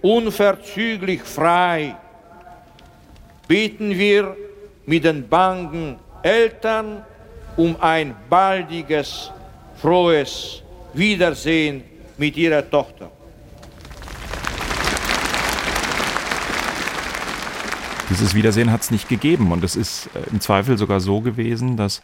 [0.00, 1.96] unverzüglich frei.
[3.48, 4.36] Beten wir
[4.86, 7.04] mit den bangen Eltern
[7.56, 9.30] um ein baldiges,
[9.76, 10.62] frohes
[10.94, 11.82] Wiedersehen
[12.16, 13.11] mit ihrer Tochter.
[18.10, 21.76] Dieses Wiedersehen hat es nicht gegeben und es ist äh, im Zweifel sogar so gewesen,
[21.76, 22.02] dass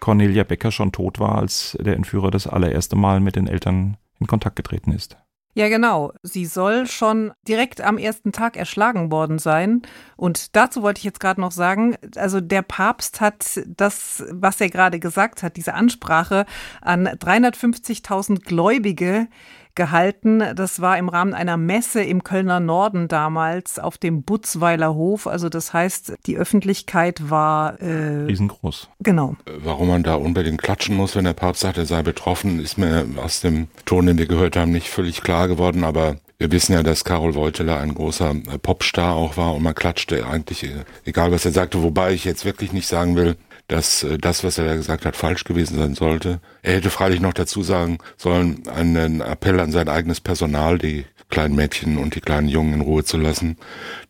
[0.00, 4.26] Cornelia Becker schon tot war, als der Entführer das allererste Mal mit den Eltern in
[4.26, 5.16] Kontakt getreten ist.
[5.56, 6.12] Ja, genau.
[6.24, 9.82] Sie soll schon direkt am ersten Tag erschlagen worden sein.
[10.16, 14.68] Und dazu wollte ich jetzt gerade noch sagen, also der Papst hat das, was er
[14.68, 16.44] gerade gesagt hat, diese Ansprache
[16.80, 19.28] an 350.000 Gläubige
[19.74, 20.42] gehalten.
[20.54, 25.26] Das war im Rahmen einer Messe im Kölner Norden damals auf dem Butzweiler Hof.
[25.26, 28.88] Also das heißt, die Öffentlichkeit war äh, riesengroß.
[29.00, 29.36] Genau.
[29.58, 33.06] Warum man da unbedingt klatschen muss, wenn der Papst sagt, er sei betroffen, ist mir
[33.16, 35.84] aus dem Ton, den wir gehört haben, nicht völlig klar geworden.
[35.84, 40.26] Aber wir wissen ja, dass Karol Wojtyla ein großer Popstar auch war und man klatschte
[40.26, 40.68] eigentlich,
[41.04, 43.36] egal was er sagte, wobei ich jetzt wirklich nicht sagen will,
[43.68, 46.40] dass äh, das, was er da gesagt hat, falsch gewesen sein sollte.
[46.62, 51.54] Er hätte freilich noch dazu sagen sollen, einen Appell an sein eigenes Personal, die kleinen
[51.54, 53.56] Mädchen und die kleinen Jungen in Ruhe zu lassen.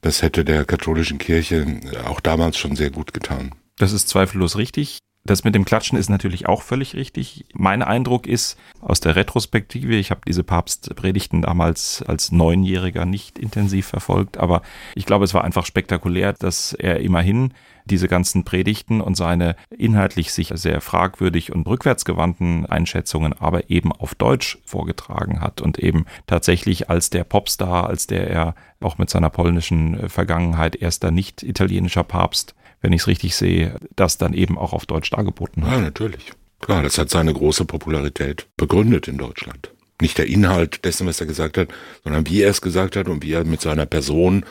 [0.01, 3.53] Das hätte der katholischen Kirche auch damals schon sehr gut getan.
[3.79, 4.99] Das ist zweifellos richtig.
[5.27, 7.47] Das mit dem Klatschen ist natürlich auch völlig richtig.
[7.55, 13.87] Mein Eindruck ist aus der Retrospektive, ich habe diese Papstpredigten damals als Neunjähriger nicht intensiv
[13.87, 14.61] verfolgt, aber
[14.95, 20.33] ich glaube, es war einfach spektakulär, dass er immerhin diese ganzen Predigten und seine inhaltlich
[20.33, 26.91] sicher sehr fragwürdig und rückwärtsgewandten Einschätzungen aber eben auf Deutsch vorgetragen hat und eben tatsächlich
[26.91, 32.55] als der Popstar, als der er auch mit seiner polnischen Vergangenheit erster nicht italienischer Papst
[32.85, 35.73] wenn ich es richtig sehe, das dann eben auch auf Deutsch dargeboten hat.
[35.73, 36.33] Ja, natürlich.
[36.61, 39.71] Klar, das hat seine große Popularität begründet in Deutschland.
[40.03, 41.69] Nicht der Inhalt dessen, was er gesagt hat,
[42.03, 44.45] sondern wie er es gesagt hat und wie er mit seiner Person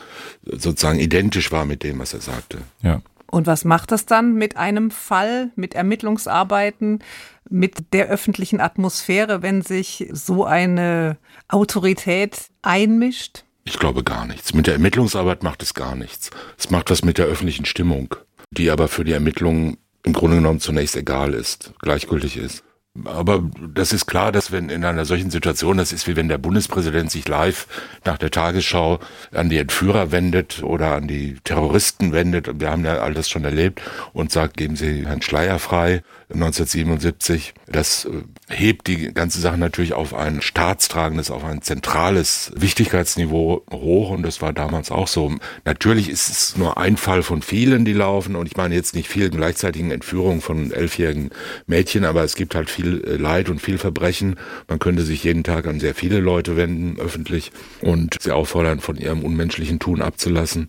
[0.45, 2.57] sozusagen identisch war mit dem, was er sagte.
[2.81, 3.03] Ja.
[3.33, 6.99] Und was macht das dann mit einem Fall, mit Ermittlungsarbeiten,
[7.49, 11.17] mit der öffentlichen Atmosphäre, wenn sich so eine
[11.47, 13.43] Autorität einmischt?
[13.63, 14.53] Ich glaube gar nichts.
[14.53, 16.29] Mit der Ermittlungsarbeit macht es gar nichts.
[16.59, 18.13] Es macht was mit der öffentlichen Stimmung,
[18.51, 22.63] die aber für die Ermittlungen im Grunde genommen zunächst egal ist, gleichgültig ist.
[23.05, 26.37] Aber das ist klar, dass wenn in einer solchen Situation, das ist wie wenn der
[26.37, 27.65] Bundespräsident sich live
[28.05, 28.99] nach der Tagesschau
[29.31, 33.45] an die Entführer wendet oder an die Terroristen wendet, wir haben ja all das schon
[33.45, 33.81] erlebt,
[34.13, 37.53] und sagt, geben Sie Herrn Schleier frei, 1977.
[37.67, 38.09] Das äh,
[38.53, 44.41] hebt die ganze Sache natürlich auf ein staatstragendes, auf ein zentrales Wichtigkeitsniveau hoch und das
[44.41, 45.33] war damals auch so.
[45.65, 49.07] Natürlich ist es nur ein Fall von vielen, die laufen und ich meine jetzt nicht
[49.07, 51.29] vielen gleichzeitigen Entführungen von elfjährigen
[51.67, 54.35] Mädchen, aber es gibt halt viel äh, Leid und viel Verbrechen.
[54.67, 58.97] Man könnte sich jeden Tag an sehr viele Leute wenden, öffentlich, und sie auffordern, von
[58.97, 60.67] ihrem unmenschlichen Tun abzulassen.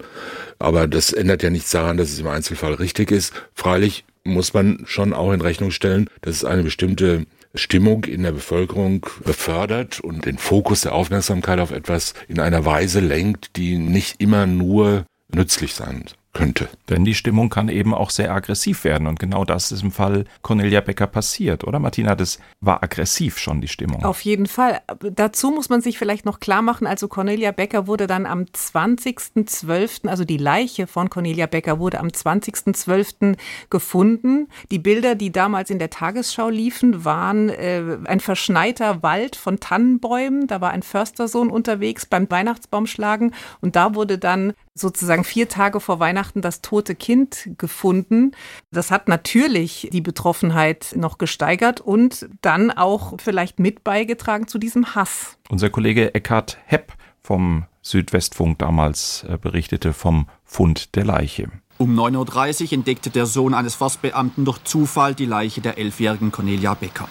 [0.58, 3.32] Aber das ändert ja nichts daran, dass es im Einzelfall richtig ist.
[3.54, 8.32] Freilich muss man schon auch in Rechnung stellen, dass es eine bestimmte Stimmung in der
[8.32, 14.20] Bevölkerung befördert und den Fokus der Aufmerksamkeit auf etwas in einer Weise lenkt, die nicht
[14.20, 16.68] immer nur nützlich sein könnte.
[16.90, 20.24] Denn die Stimmung kann eben auch sehr aggressiv werden und genau das ist im Fall
[20.42, 22.14] Cornelia Becker passiert, oder Martina?
[22.14, 24.04] Das war aggressiv schon die Stimmung.
[24.04, 24.80] Auf jeden Fall.
[25.00, 30.08] Dazu muss man sich vielleicht noch klar machen, also Cornelia Becker wurde dann am 20.12.,
[30.08, 33.36] also die Leiche von Cornelia Becker wurde am 20.12.
[33.70, 34.48] gefunden.
[34.70, 40.48] Die Bilder, die damals in der Tagesschau liefen, waren äh, ein verschneiter Wald von Tannenbäumen.
[40.48, 46.00] Da war ein Förstersohn unterwegs beim Weihnachtsbaumschlagen und da wurde dann sozusagen vier Tage vor
[46.00, 48.32] Weihnachten das tote Kind gefunden.
[48.70, 54.94] Das hat natürlich die Betroffenheit noch gesteigert und dann auch vielleicht mit beigetragen zu diesem
[54.94, 55.36] Hass.
[55.48, 61.50] Unser Kollege Eckhard Hepp vom Südwestfunk damals äh, berichtete vom Fund der Leiche.
[61.76, 66.74] Um 9.30 Uhr entdeckte der Sohn eines Forstbeamten durch Zufall die Leiche der elfjährigen Cornelia
[66.74, 67.08] Becker.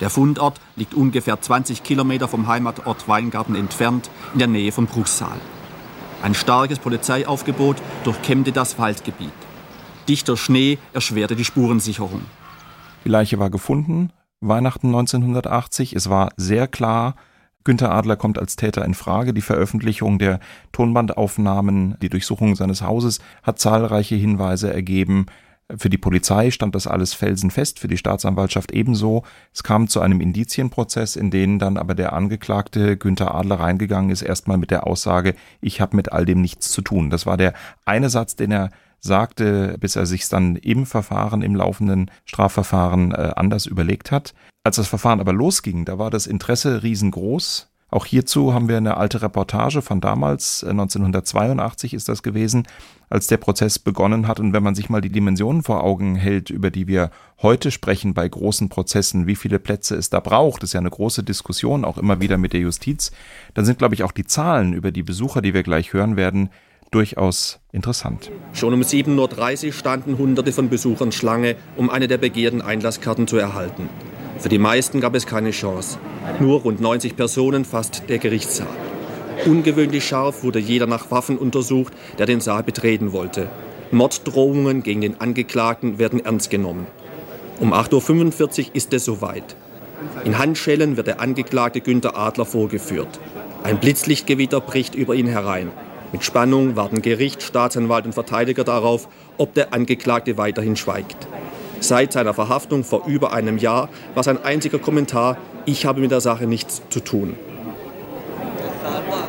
[0.00, 5.38] Der Fundort liegt ungefähr 20 Kilometer vom Heimatort Weingarten entfernt, in der Nähe von Bruchsal.
[6.22, 9.32] Ein starkes Polizeiaufgebot durchkämmte das Waldgebiet.
[10.08, 12.22] Dichter Schnee erschwerte die Spurensicherung.
[13.04, 15.94] Die Leiche war gefunden, Weihnachten 1980.
[15.94, 17.16] Es war sehr klar,
[17.64, 19.34] Günter Adler kommt als Täter in Frage.
[19.34, 20.40] Die Veröffentlichung der
[20.72, 25.26] Tonbandaufnahmen, die Durchsuchung seines Hauses hat zahlreiche Hinweise ergeben.
[25.76, 29.22] Für die Polizei stand das alles felsenfest, für die Staatsanwaltschaft ebenso.
[29.52, 34.22] Es kam zu einem Indizienprozess, in den dann aber der Angeklagte Günther Adler reingegangen ist,
[34.22, 37.10] erstmal mit der Aussage, ich habe mit all dem nichts zu tun.
[37.10, 37.54] Das war der
[37.84, 43.32] eine Satz, den er sagte, bis er sich dann im Verfahren, im laufenden Strafverfahren äh,
[43.34, 44.34] anders überlegt hat.
[44.64, 47.71] Als das Verfahren aber losging, da war das Interesse riesengroß.
[47.92, 52.66] Auch hierzu haben wir eine alte Reportage von damals, 1982 äh, ist das gewesen,
[53.10, 54.40] als der Prozess begonnen hat.
[54.40, 57.10] Und wenn man sich mal die Dimensionen vor Augen hält, über die wir
[57.42, 61.22] heute sprechen bei großen Prozessen, wie viele Plätze es da braucht, ist ja eine große
[61.22, 63.12] Diskussion, auch immer wieder mit der Justiz,
[63.52, 66.48] dann sind, glaube ich, auch die Zahlen über die Besucher, die wir gleich hören werden,
[66.92, 68.30] durchaus interessant.
[68.54, 73.36] Schon um 7.30 Uhr standen Hunderte von Besuchern Schlange, um eine der begehrten Einlasskarten zu
[73.36, 73.90] erhalten.
[74.42, 76.00] Für die meisten gab es keine Chance.
[76.40, 78.66] Nur rund 90 Personen fasst der Gerichtssaal.
[79.46, 83.48] Ungewöhnlich scharf wurde jeder nach Waffen untersucht, der den Saal betreten wollte.
[83.92, 86.88] Morddrohungen gegen den Angeklagten werden ernst genommen.
[87.60, 89.54] Um 8.45 Uhr ist es soweit.
[90.24, 93.20] In Handschellen wird der Angeklagte Günter Adler vorgeführt.
[93.62, 95.70] Ein Blitzlichtgewitter bricht über ihn herein.
[96.10, 99.06] Mit Spannung warten Gericht, Staatsanwalt und Verteidiger darauf,
[99.38, 101.28] ob der Angeklagte weiterhin schweigt.
[101.82, 106.20] Seit seiner Verhaftung vor über einem Jahr war sein einziger Kommentar, ich habe mit der
[106.20, 107.34] Sache nichts zu tun.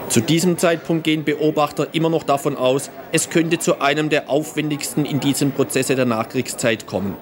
[0.07, 5.03] Zu diesem Zeitpunkt gehen Beobachter immer noch davon aus, es könnte zu einem der aufwendigsten
[5.03, 7.15] Indizienprozesse der Nachkriegszeit kommen.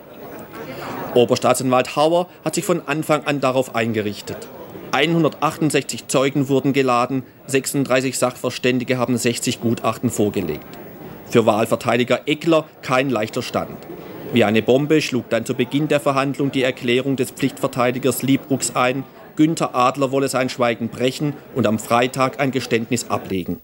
[1.14, 4.50] Oberstaatsanwalt Hauer hat sich von Anfang an darauf eingerichtet.
[4.92, 10.68] 168 Zeugen wurden geladen, 36 Sachverständige haben 60 Gutachten vorgelegt.
[11.30, 13.78] Für Wahlverteidiger Eckler kein leichter Stand.
[14.34, 19.04] Wie eine Bombe schlug dann zu Beginn der Verhandlung die Erklärung des Pflichtverteidigers Liebrucks ein,
[19.36, 23.60] Günther Adler wolle sein Schweigen brechen und am Freitag ein Geständnis ablegen.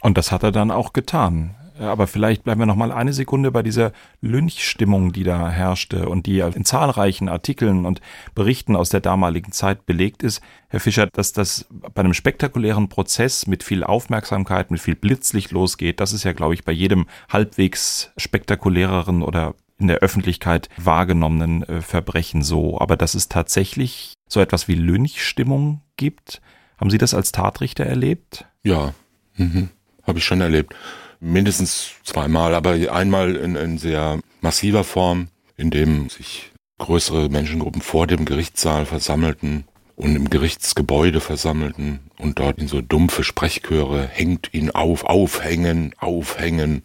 [0.00, 1.56] Und das hat er dann auch getan.
[1.78, 6.26] Aber vielleicht bleiben wir noch mal eine Sekunde bei dieser Lynchstimmung, die da herrschte und
[6.26, 8.00] die in zahlreichen Artikeln und
[8.34, 10.40] Berichten aus der damaligen Zeit belegt ist.
[10.68, 15.98] Herr Fischer, dass das bei einem spektakulären Prozess mit viel Aufmerksamkeit, mit viel Blitzlicht losgeht,
[15.98, 21.80] das ist ja, glaube ich, bei jedem halbwegs spektakuläreren oder in der Öffentlichkeit wahrgenommenen äh,
[21.80, 22.80] Verbrechen so.
[22.80, 26.40] Aber dass es tatsächlich so etwas wie Lynchstimmung gibt,
[26.78, 28.46] haben Sie das als Tatrichter erlebt?
[28.64, 28.94] Ja,
[29.36, 29.70] mhm.
[30.04, 30.74] habe ich schon erlebt
[31.22, 38.08] mindestens zweimal, aber einmal in, in sehr massiver Form, in dem sich größere Menschengruppen vor
[38.08, 39.64] dem Gerichtssaal versammelten
[39.96, 46.82] und im Gerichtsgebäude versammelten und dort in so dumpfe Sprechchöre hängt ihn auf, aufhängen, aufhängen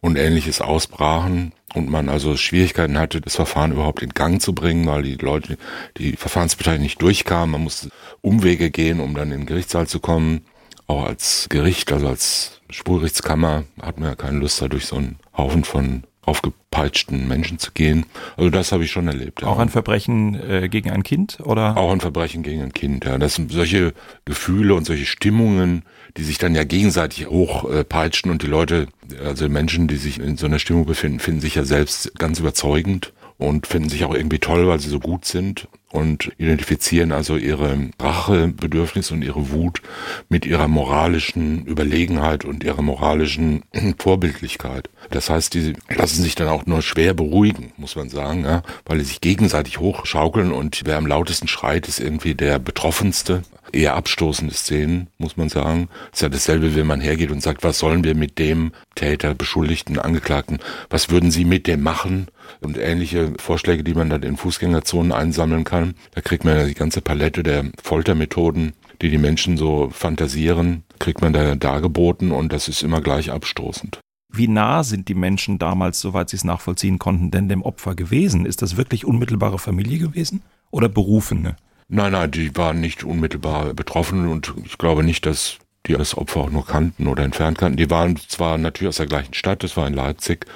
[0.00, 4.86] und ähnliches ausbrachen und man also Schwierigkeiten hatte, das Verfahren überhaupt in Gang zu bringen,
[4.86, 5.56] weil die Leute,
[5.96, 7.52] die Verfahrensbeteiligten nicht durchkamen.
[7.52, 7.88] Man musste
[8.20, 10.42] Umwege gehen, um dann in den Gerichtssaal zu kommen.
[10.86, 15.18] Auch als Gericht, also als Spurgerichtskammer hat man ja keine Lust, da durch so einen
[15.36, 18.06] Haufen von aufgepeitschten Menschen zu gehen.
[18.36, 19.42] Also das habe ich schon erlebt.
[19.42, 19.48] Ja.
[19.48, 21.76] Auch ein Verbrechen äh, gegen ein Kind oder?
[21.76, 23.04] Auch ein Verbrechen gegen ein Kind.
[23.04, 23.92] Ja, das sind solche
[24.24, 25.82] Gefühle und solche Stimmungen,
[26.16, 28.86] die sich dann ja gegenseitig hochpeitschen und die Leute,
[29.24, 33.12] also Menschen, die sich in so einer Stimmung befinden, finden sich ja selbst ganz überzeugend
[33.38, 37.90] und finden sich auch irgendwie toll, weil sie so gut sind und identifizieren also ihre
[38.00, 39.82] Rachebedürfnisse und ihre Wut
[40.28, 43.62] mit ihrer moralischen Überlegenheit und ihrer moralischen
[43.98, 44.88] Vorbildlichkeit.
[45.10, 48.98] Das heißt, die lassen sich dann auch nur schwer beruhigen, muss man sagen, ja, weil
[48.98, 53.42] die sich gegenseitig hochschaukeln und wer am lautesten schreit, ist irgendwie der Betroffenste.
[53.72, 55.88] Eher abstoßende Szenen, muss man sagen.
[56.12, 59.98] ist ja dasselbe, wenn man hergeht und sagt, was sollen wir mit dem Täter, Beschuldigten,
[59.98, 60.58] Angeklagten,
[60.90, 62.28] was würden sie mit dem machen?
[62.60, 65.94] Und ähnliche Vorschläge, die man dann in Fußgängerzonen einsammeln kann.
[66.14, 71.22] Da kriegt man ja die ganze Palette der Foltermethoden, die die Menschen so fantasieren, kriegt
[71.22, 73.98] man da dargeboten und das ist immer gleich abstoßend.
[74.34, 78.46] Wie nah sind die Menschen damals, soweit sie es nachvollziehen konnten, denn dem Opfer gewesen?
[78.46, 81.56] Ist das wirklich unmittelbare Familie gewesen oder Berufene?
[81.88, 86.40] Nein, nein, die waren nicht unmittelbar betroffen und ich glaube nicht, dass die das Opfer
[86.40, 87.76] auch nur kannten oder entfernt kannten.
[87.76, 90.46] Die waren zwar natürlich aus der gleichen Stadt, das war in Leipzig,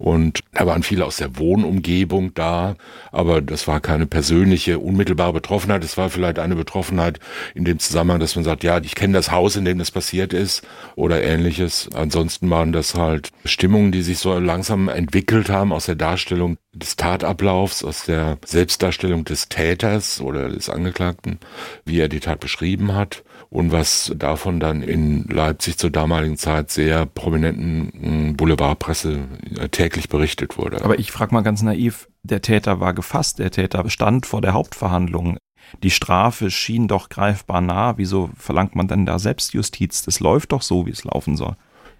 [0.00, 2.76] und da waren viele aus der Wohnumgebung da,
[3.12, 5.84] aber das war keine persönliche, unmittelbare Betroffenheit.
[5.84, 7.20] Es war vielleicht eine Betroffenheit
[7.54, 10.32] in dem Zusammenhang, dass man sagt, ja, ich kenne das Haus, in dem das passiert
[10.32, 11.90] ist oder ähnliches.
[11.92, 16.96] Ansonsten waren das halt Stimmungen, die sich so langsam entwickelt haben aus der Darstellung des
[16.96, 21.40] Tatablaufs, aus der Selbstdarstellung des Täters oder des Angeklagten,
[21.84, 26.70] wie er die Tat beschrieben hat und was davon dann in Leipzig zur damaligen Zeit
[26.70, 29.18] sehr prominenten hm, Boulevardpresse
[29.58, 30.82] äh, täglich berichtet wurde.
[30.84, 34.52] Aber ich frage mal ganz naiv, der Täter war gefasst, der Täter stand vor der
[34.52, 35.36] Hauptverhandlung.
[35.82, 37.98] Die Strafe schien doch greifbar nah.
[37.98, 40.02] Wieso verlangt man denn da Selbstjustiz?
[40.02, 41.56] Das läuft doch so, wie es laufen soll.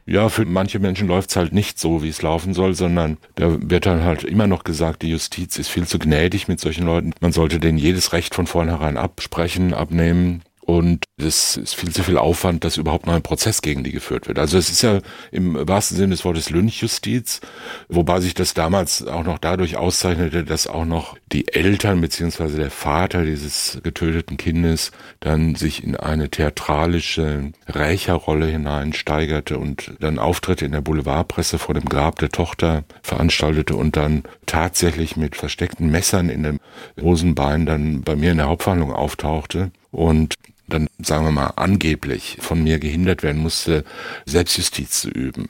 [0.07, 3.87] Ja, für manche Menschen läuft's halt nicht so, wie es laufen soll, sondern da wird
[3.87, 7.13] dann halt immer noch gesagt, die Justiz ist viel zu gnädig mit solchen Leuten.
[7.21, 10.43] Man sollte denen jedes Recht von vornherein absprechen, abnehmen.
[10.71, 14.29] Und es ist viel zu viel Aufwand, dass überhaupt noch ein Prozess gegen die geführt
[14.29, 14.39] wird.
[14.39, 15.01] Also es ist ja
[15.33, 17.41] im wahrsten Sinne des Wortes Lynchjustiz,
[17.89, 22.71] wobei sich das damals auch noch dadurch auszeichnete, dass auch noch die Eltern beziehungsweise der
[22.71, 30.73] Vater dieses getöteten Kindes dann sich in eine theatralische Rächerrolle hineinsteigerte und dann Auftritte in
[30.73, 36.45] der Boulevardpresse vor dem Grab der Tochter veranstaltete und dann tatsächlich mit versteckten Messern in
[36.45, 36.61] dem
[37.01, 40.35] Hosenbein dann bei mir in der Hauptverhandlung auftauchte und
[40.73, 43.85] dann sagen wir mal angeblich von mir gehindert werden musste,
[44.27, 45.49] Selbstjustiz zu üben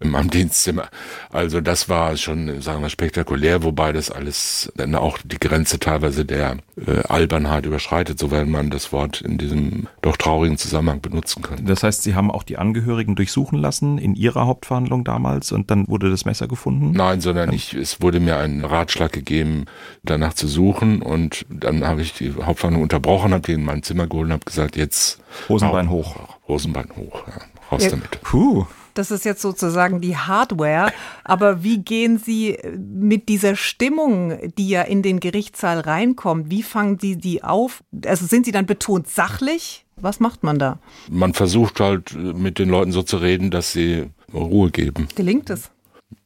[0.00, 0.88] in meinem Dienstzimmer.
[1.30, 6.24] Also das war schon, sagen wir, spektakulär, wobei das alles dann auch die Grenze teilweise
[6.24, 11.64] der äh, Albernheit überschreitet, soweit man das Wort in diesem doch traurigen Zusammenhang benutzen kann.
[11.64, 15.88] Das heißt, Sie haben auch die Angehörigen durchsuchen lassen in Ihrer Hauptverhandlung damals und dann
[15.88, 16.92] wurde das Messer gefunden?
[16.92, 19.66] Nein, sondern ich, es wurde mir ein Ratschlag gegeben,
[20.02, 24.06] danach zu suchen und dann habe ich die Hauptverhandlung unterbrochen, habe die in mein Zimmer
[24.06, 26.16] geholt und habe gesagt, jetzt Hosenbein hoch.
[26.48, 27.34] Hosenbein hoch, ja,
[27.70, 27.90] raus Ja.
[27.90, 28.20] damit.
[28.22, 28.66] Puh.
[28.94, 30.92] Das ist jetzt sozusagen die Hardware.
[31.22, 36.98] Aber wie gehen Sie mit dieser Stimmung, die ja in den Gerichtssaal reinkommt, wie fangen
[36.98, 37.84] Sie die auf?
[38.04, 39.84] Also sind Sie dann betont sachlich?
[39.96, 40.78] Was macht man da?
[41.08, 45.08] Man versucht halt mit den Leuten so zu reden, dass sie Ruhe geben.
[45.14, 45.70] Gelingt es?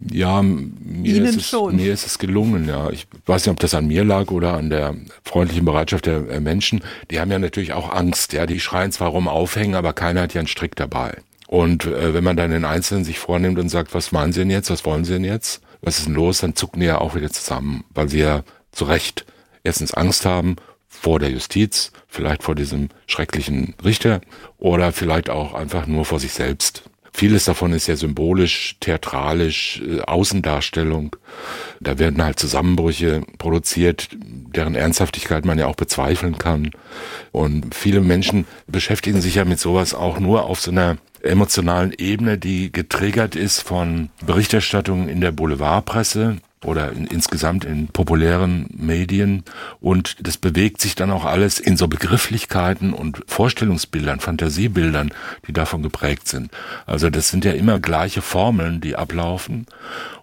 [0.00, 1.76] Ja, mir, Ihnen ist es, schon.
[1.76, 2.90] mir ist es gelungen, ja.
[2.90, 6.40] Ich weiß nicht, ob das an mir lag oder an der freundlichen Bereitschaft der äh,
[6.40, 6.82] Menschen.
[7.10, 8.46] Die haben ja natürlich auch Angst, ja.
[8.46, 11.18] Die schreien zwar rum aufhängen, aber keiner hat ja einen Strick dabei.
[11.46, 14.50] Und äh, wenn man dann den Einzelnen sich vornimmt und sagt, was meinen Sie denn
[14.50, 17.14] jetzt, was wollen Sie denn jetzt, was ist denn los, dann zucken die ja auch
[17.14, 18.42] wieder zusammen, weil sie ja
[18.72, 19.26] zu Recht
[19.62, 20.56] erstens Angst haben
[20.88, 24.20] vor der Justiz, vielleicht vor diesem schrecklichen Richter
[24.58, 26.84] oder vielleicht auch einfach nur vor sich selbst.
[27.16, 31.14] Vieles davon ist ja symbolisch, theatralisch, äh, Außendarstellung.
[31.78, 36.72] Da werden halt Zusammenbrüche produziert, deren Ernsthaftigkeit man ja auch bezweifeln kann.
[37.30, 42.36] Und viele Menschen beschäftigen sich ja mit sowas auch nur auf so einer emotionalen Ebene,
[42.36, 49.44] die getriggert ist von Berichterstattungen in der Boulevardpresse oder in, insgesamt in populären Medien.
[49.80, 55.12] Und das bewegt sich dann auch alles in so Begrifflichkeiten und Vorstellungsbildern, Fantasiebildern,
[55.46, 56.50] die davon geprägt sind.
[56.86, 59.66] Also das sind ja immer gleiche Formeln, die ablaufen.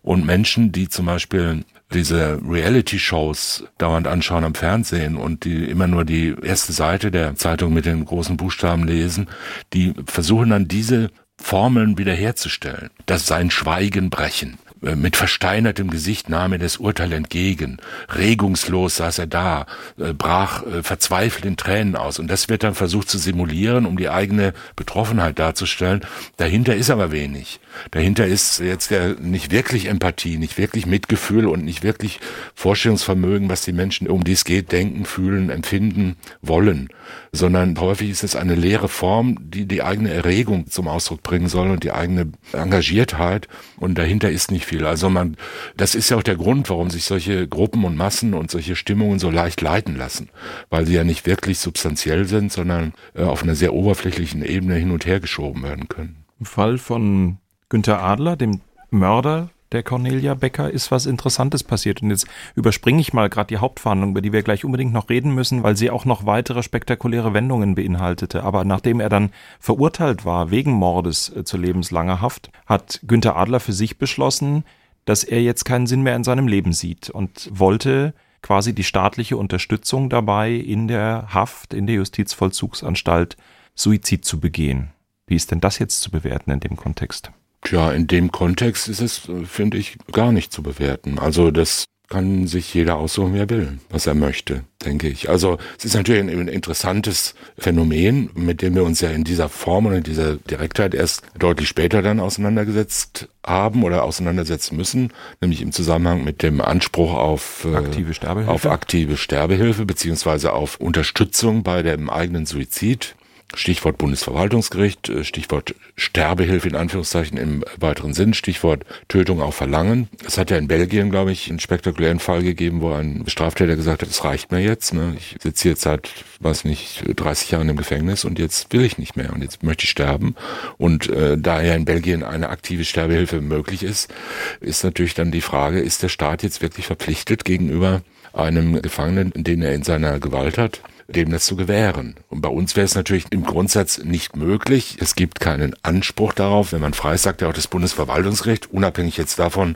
[0.02, 1.64] Und Menschen, die zum Beispiel
[1.94, 7.74] diese Reality-Shows dauernd anschauen am Fernsehen und die immer nur die erste Seite der Zeitung
[7.74, 9.28] mit den großen Buchstaben lesen,
[9.74, 12.90] die versuchen dann diese Formeln wiederherzustellen.
[13.06, 14.58] Das sein Schweigen brechen.
[14.84, 17.78] Äh, Mit versteinertem Gesicht nahm er das Urteil entgegen.
[18.16, 19.66] Regungslos saß er da,
[20.00, 22.20] äh, brach äh, verzweifelt in Tränen aus.
[22.20, 26.02] Und das wird dann versucht zu simulieren, um die eigene Betroffenheit darzustellen.
[26.38, 27.60] Dahinter ist aber wenig.
[27.92, 32.20] Dahinter ist jetzt ja nicht wirklich Empathie, nicht wirklich Mitgefühl und nicht wirklich
[32.56, 36.90] Vorstellungsvermögen, was die Menschen, um die es geht, denken, fühlen, empfinden, wollen.
[37.32, 41.70] Sondern häufig ist es eine leere Form, die die eigene Erregung zum Ausdruck bringen soll
[41.70, 43.48] und die eigene Engagiertheit.
[43.78, 44.86] Und dahinter ist nicht viel.
[44.86, 45.36] Also man,
[45.76, 49.20] das ist ja auch der Grund, warum sich solche Gruppen und Massen und solche Stimmungen
[49.20, 50.30] so leicht leiten lassen.
[50.70, 54.92] Weil sie ja nicht wirklich substanziell sind, sondern äh, auf einer sehr oberflächlichen Ebene hin
[54.92, 56.26] und her geschoben werden können.
[56.40, 57.38] Im Fall von
[57.70, 62.02] Günter Adler, dem Mörder der Cornelia Becker, ist was Interessantes passiert.
[62.02, 65.34] Und jetzt überspringe ich mal gerade die Hauptverhandlung, über die wir gleich unbedingt noch reden
[65.34, 68.44] müssen, weil sie auch noch weitere spektakuläre Wendungen beinhaltete.
[68.44, 73.60] Aber nachdem er dann verurteilt war wegen Mordes äh, zu lebenslanger Haft, hat Günter Adler
[73.60, 74.64] für sich beschlossen,
[75.06, 79.38] dass er jetzt keinen Sinn mehr in seinem Leben sieht und wollte quasi die staatliche
[79.38, 83.38] Unterstützung dabei, in der Haft, in der Justizvollzugsanstalt
[83.76, 84.92] Suizid zu begehen.
[85.28, 87.32] Wie ist denn das jetzt zu bewerten in dem Kontext?
[87.64, 91.20] Tja, in dem Kontext ist es, äh, finde ich, gar nicht zu bewerten.
[91.20, 95.30] Also das kann sich jeder aussuchen, wie er will, was er möchte, denke ich.
[95.30, 99.48] Also es ist natürlich ein, ein interessantes Phänomen, mit dem wir uns ja in dieser
[99.48, 105.62] Form und in dieser Direktheit erst deutlich später dann auseinandergesetzt haben oder auseinandersetzen müssen, nämlich
[105.62, 108.52] im Zusammenhang mit dem Anspruch auf äh, Aktive Sterbehilfe?
[108.52, 113.16] auf aktive Sterbehilfe beziehungsweise auf Unterstützung bei dem eigenen Suizid.
[113.54, 120.08] Stichwort Bundesverwaltungsgericht, äh, Stichwort Sterbehilfe in Anführungszeichen im weiteren Sinn, Stichwort Tötung auf Verlangen.
[120.26, 124.02] Es hat ja in Belgien, glaube ich, einen spektakulären Fall gegeben, wo ein Straftäter gesagt
[124.02, 124.94] hat, es reicht mir jetzt.
[124.94, 125.16] Ne?
[125.18, 129.16] Ich sitze jetzt seit, weiß nicht, 30 Jahren im Gefängnis und jetzt will ich nicht
[129.16, 130.36] mehr und jetzt möchte ich sterben.
[130.78, 134.14] Und äh, da ja in Belgien eine aktive Sterbehilfe möglich ist,
[134.60, 138.02] ist natürlich dann die Frage, ist der Staat jetzt wirklich verpflichtet gegenüber
[138.34, 140.82] einem Gefangenen, den er in seiner Gewalt hat,
[141.12, 142.16] dem das zu gewähren.
[142.30, 144.98] Und bei uns wäre es natürlich im Grundsatz nicht möglich.
[145.00, 149.40] Es gibt keinen Anspruch darauf, wenn man frei sagt, ja auch das Bundesverwaltungsgericht, unabhängig jetzt
[149.40, 149.76] davon,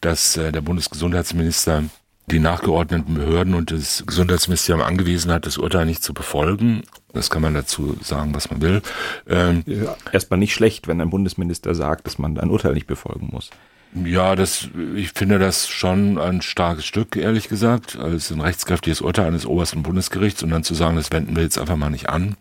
[0.00, 1.84] dass äh, der Bundesgesundheitsminister
[2.30, 6.82] die nachgeordneten Behörden und das Gesundheitsministerium angewiesen hat, das Urteil nicht zu befolgen.
[7.12, 8.82] Das kann man dazu sagen, was man will.
[9.28, 13.30] Ähm, ja, erstmal nicht schlecht, wenn ein Bundesminister sagt, dass man ein Urteil nicht befolgen
[13.32, 13.50] muss.
[13.94, 17.94] Ja, das, ich finde das schon ein starkes Stück, ehrlich gesagt.
[17.94, 21.42] Es ist ein rechtskräftiges Urteil eines obersten Bundesgerichts und dann zu sagen, das wenden wir
[21.42, 22.36] jetzt einfach mal nicht an,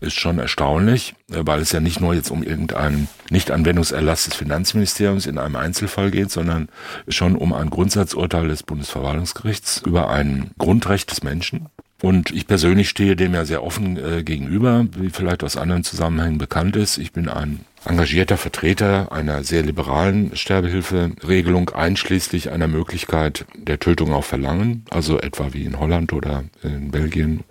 [0.00, 5.38] ist schon erstaunlich, weil es ja nicht nur jetzt um irgendeinen Nichtanwendungserlass des Finanzministeriums in
[5.38, 6.68] einem Einzelfall geht, sondern
[7.06, 11.68] schon um ein Grundsatzurteil des Bundesverwaltungsgerichts über ein Grundrecht des Menschen.
[12.02, 16.36] Und ich persönlich stehe dem ja sehr offen äh, gegenüber, wie vielleicht aus anderen Zusammenhängen
[16.38, 16.98] bekannt ist.
[16.98, 24.26] Ich bin ein engagierter Vertreter einer sehr liberalen Sterbehilferegelung, einschließlich einer Möglichkeit der Tötung auf
[24.26, 27.44] Verlangen, also etwa wie in Holland oder in Belgien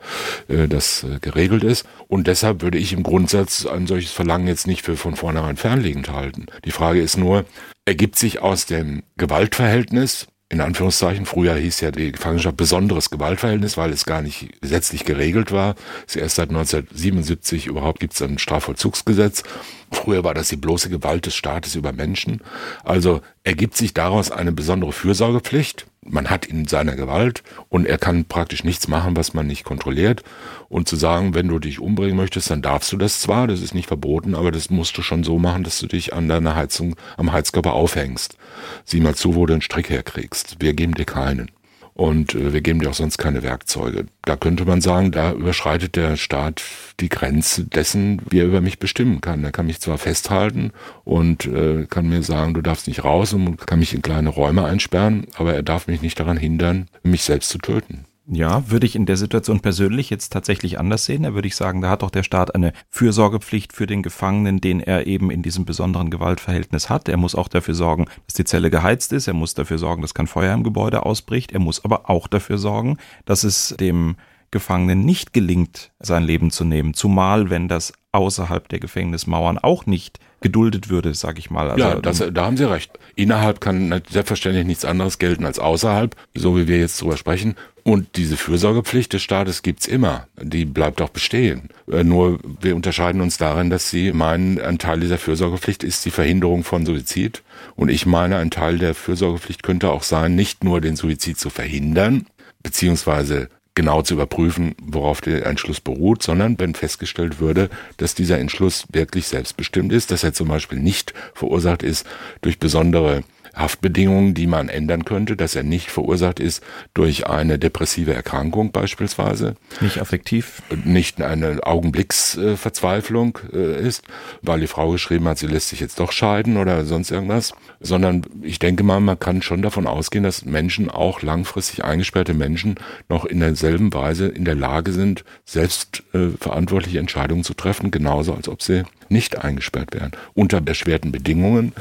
[0.48, 1.88] äh, das äh, geregelt ist.
[2.08, 6.10] Und deshalb würde ich im Grundsatz ein solches Verlangen jetzt nicht für von vornherein fernliegend
[6.10, 6.46] halten.
[6.66, 7.46] Die Frage ist nur,
[7.86, 13.92] ergibt sich aus dem Gewaltverhältnis in Anführungszeichen, früher hieß ja die Gefangenschaft besonderes Gewaltverhältnis, weil
[13.92, 15.76] es gar nicht gesetzlich geregelt war.
[16.08, 19.44] Es erst seit 1977 überhaupt gibt es ein Strafvollzugsgesetz.
[19.92, 22.40] Früher war das die bloße Gewalt des Staates über Menschen.
[22.86, 25.88] Also ergibt sich daraus eine besondere Fürsorgepflicht.
[26.02, 29.66] Man hat ihn in seiner Gewalt und er kann praktisch nichts machen, was man nicht
[29.66, 30.24] kontrolliert.
[30.70, 33.74] Und zu sagen, wenn du dich umbringen möchtest, dann darfst du das zwar, das ist
[33.74, 36.96] nicht verboten, aber das musst du schon so machen, dass du dich an deiner Heizung,
[37.18, 38.38] am Heizkörper aufhängst.
[38.84, 40.58] Sieh mal zu, wo du einen Strick herkriegst.
[40.60, 41.52] Wir geben dir keinen.
[41.96, 44.06] Und äh, wir geben dir auch sonst keine Werkzeuge.
[44.24, 46.62] Da könnte man sagen, da überschreitet der Staat
[47.00, 49.46] die Grenze dessen, wie er über mich bestimmen kann.
[49.46, 50.72] Er kann mich zwar festhalten
[51.06, 54.66] und äh, kann mir sagen, du darfst nicht raus und kann mich in kleine Räume
[54.66, 58.06] einsperren, aber er darf mich nicht daran hindern, mich selbst zu töten.
[58.28, 61.24] Ja, würde ich in der Situation persönlich jetzt tatsächlich anders sehen.
[61.24, 64.80] Da würde ich sagen, da hat doch der Staat eine Fürsorgepflicht für den Gefangenen, den
[64.80, 67.08] er eben in diesem besonderen Gewaltverhältnis hat.
[67.08, 69.28] Er muss auch dafür sorgen, dass die Zelle geheizt ist.
[69.28, 71.52] Er muss dafür sorgen, dass kein Feuer im Gebäude ausbricht.
[71.52, 74.16] Er muss aber auch dafür sorgen, dass es dem
[74.56, 76.94] Gefangenen nicht gelingt, sein Leben zu nehmen.
[76.94, 81.70] Zumal, wenn das außerhalb der Gefängnismauern auch nicht geduldet würde, sag ich mal.
[81.70, 82.98] Also, ja, das, da haben Sie recht.
[83.16, 87.56] Innerhalb kann selbstverständlich nichts anderes gelten als außerhalb, so wie wir jetzt drüber sprechen.
[87.84, 90.28] Und diese Fürsorgepflicht des Staates gibt's immer.
[90.42, 91.70] Die bleibt auch bestehen.
[91.92, 96.12] Äh, nur wir unterscheiden uns darin, dass Sie meinen, ein Teil dieser Fürsorgepflicht ist die
[96.12, 97.44] Verhinderung von Suizid.
[97.76, 101.50] Und ich meine, ein Teil der Fürsorgepflicht könnte auch sein, nicht nur den Suizid zu
[101.50, 102.28] verhindern,
[102.64, 108.86] beziehungsweise genau zu überprüfen, worauf der Entschluss beruht, sondern wenn festgestellt würde, dass dieser Entschluss
[108.92, 112.08] wirklich selbstbestimmt ist, dass er zum Beispiel nicht verursacht ist
[112.42, 113.24] durch besondere
[113.56, 119.56] Haftbedingungen, die man ändern könnte, dass er nicht verursacht ist durch eine depressive Erkrankung beispielsweise.
[119.82, 120.62] Nicht affektiv.
[120.84, 124.04] Nicht eine Augenblicksverzweiflung äh, ist,
[124.42, 128.24] weil die Frau geschrieben hat, sie lässt sich jetzt doch scheiden oder sonst irgendwas, sondern
[128.42, 132.76] ich denke mal, man kann schon davon ausgehen, dass Menschen, auch langfristig eingesperrte Menschen,
[133.10, 138.34] noch in derselben Weise in der Lage sind, selbst äh, verantwortliche Entscheidungen zu treffen, genauso
[138.34, 141.74] als ob sie nicht eingesperrt wären, unter erschwerten Bedingungen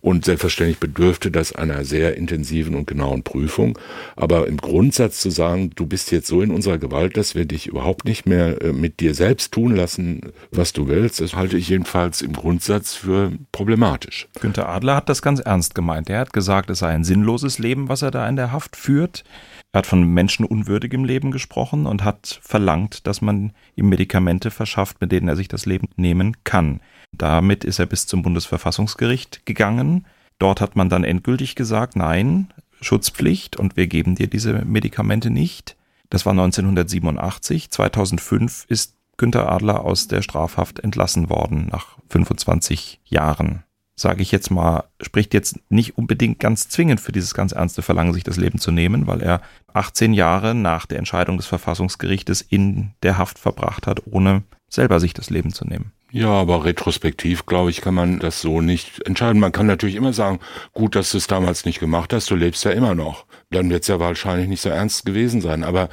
[0.00, 3.78] und selbstverständlich bedürfte das einer sehr intensiven und genauen Prüfung.
[4.16, 7.66] Aber im Grundsatz zu sagen, du bist jetzt so in unserer Gewalt, dass wir dich
[7.66, 11.68] überhaupt nicht mehr äh, mit dir selbst tun lassen, was du willst, das halte ich
[11.68, 14.28] jedenfalls im Grundsatz für problematisch.
[14.40, 16.10] Günter Adler hat das ganz ernst gemeint.
[16.10, 19.24] Er hat gesagt, es sei ein sinnloses Leben, was er da in der Haft führt.
[19.72, 25.12] Er hat von menschenunwürdigem Leben gesprochen und hat verlangt, dass man ihm Medikamente verschafft, mit
[25.12, 26.80] denen er sich das Leben nehmen kann.
[27.12, 30.06] Damit ist er bis zum Bundesverfassungsgericht gegangen.
[30.38, 35.76] Dort hat man dann endgültig gesagt, nein, Schutzpflicht und wir geben dir diese Medikamente nicht.
[36.10, 37.70] Das war 1987.
[37.70, 43.64] 2005 ist Günter Adler aus der Strafhaft entlassen worden nach 25 Jahren.
[43.96, 48.12] Sage ich jetzt mal, spricht jetzt nicht unbedingt ganz zwingend für dieses ganz ernste Verlangen,
[48.12, 49.42] sich das Leben zu nehmen, weil er
[49.72, 55.14] 18 Jahre nach der Entscheidung des Verfassungsgerichtes in der Haft verbracht hat, ohne selber sich
[55.14, 55.90] das Leben zu nehmen.
[56.10, 59.40] Ja, aber retrospektiv, glaube ich, kann man das so nicht entscheiden.
[59.40, 60.40] Man kann natürlich immer sagen,
[60.72, 63.26] gut, dass du es damals nicht gemacht hast, du lebst ja immer noch.
[63.50, 65.64] Dann wird es ja wahrscheinlich nicht so ernst gewesen sein.
[65.64, 65.90] Aber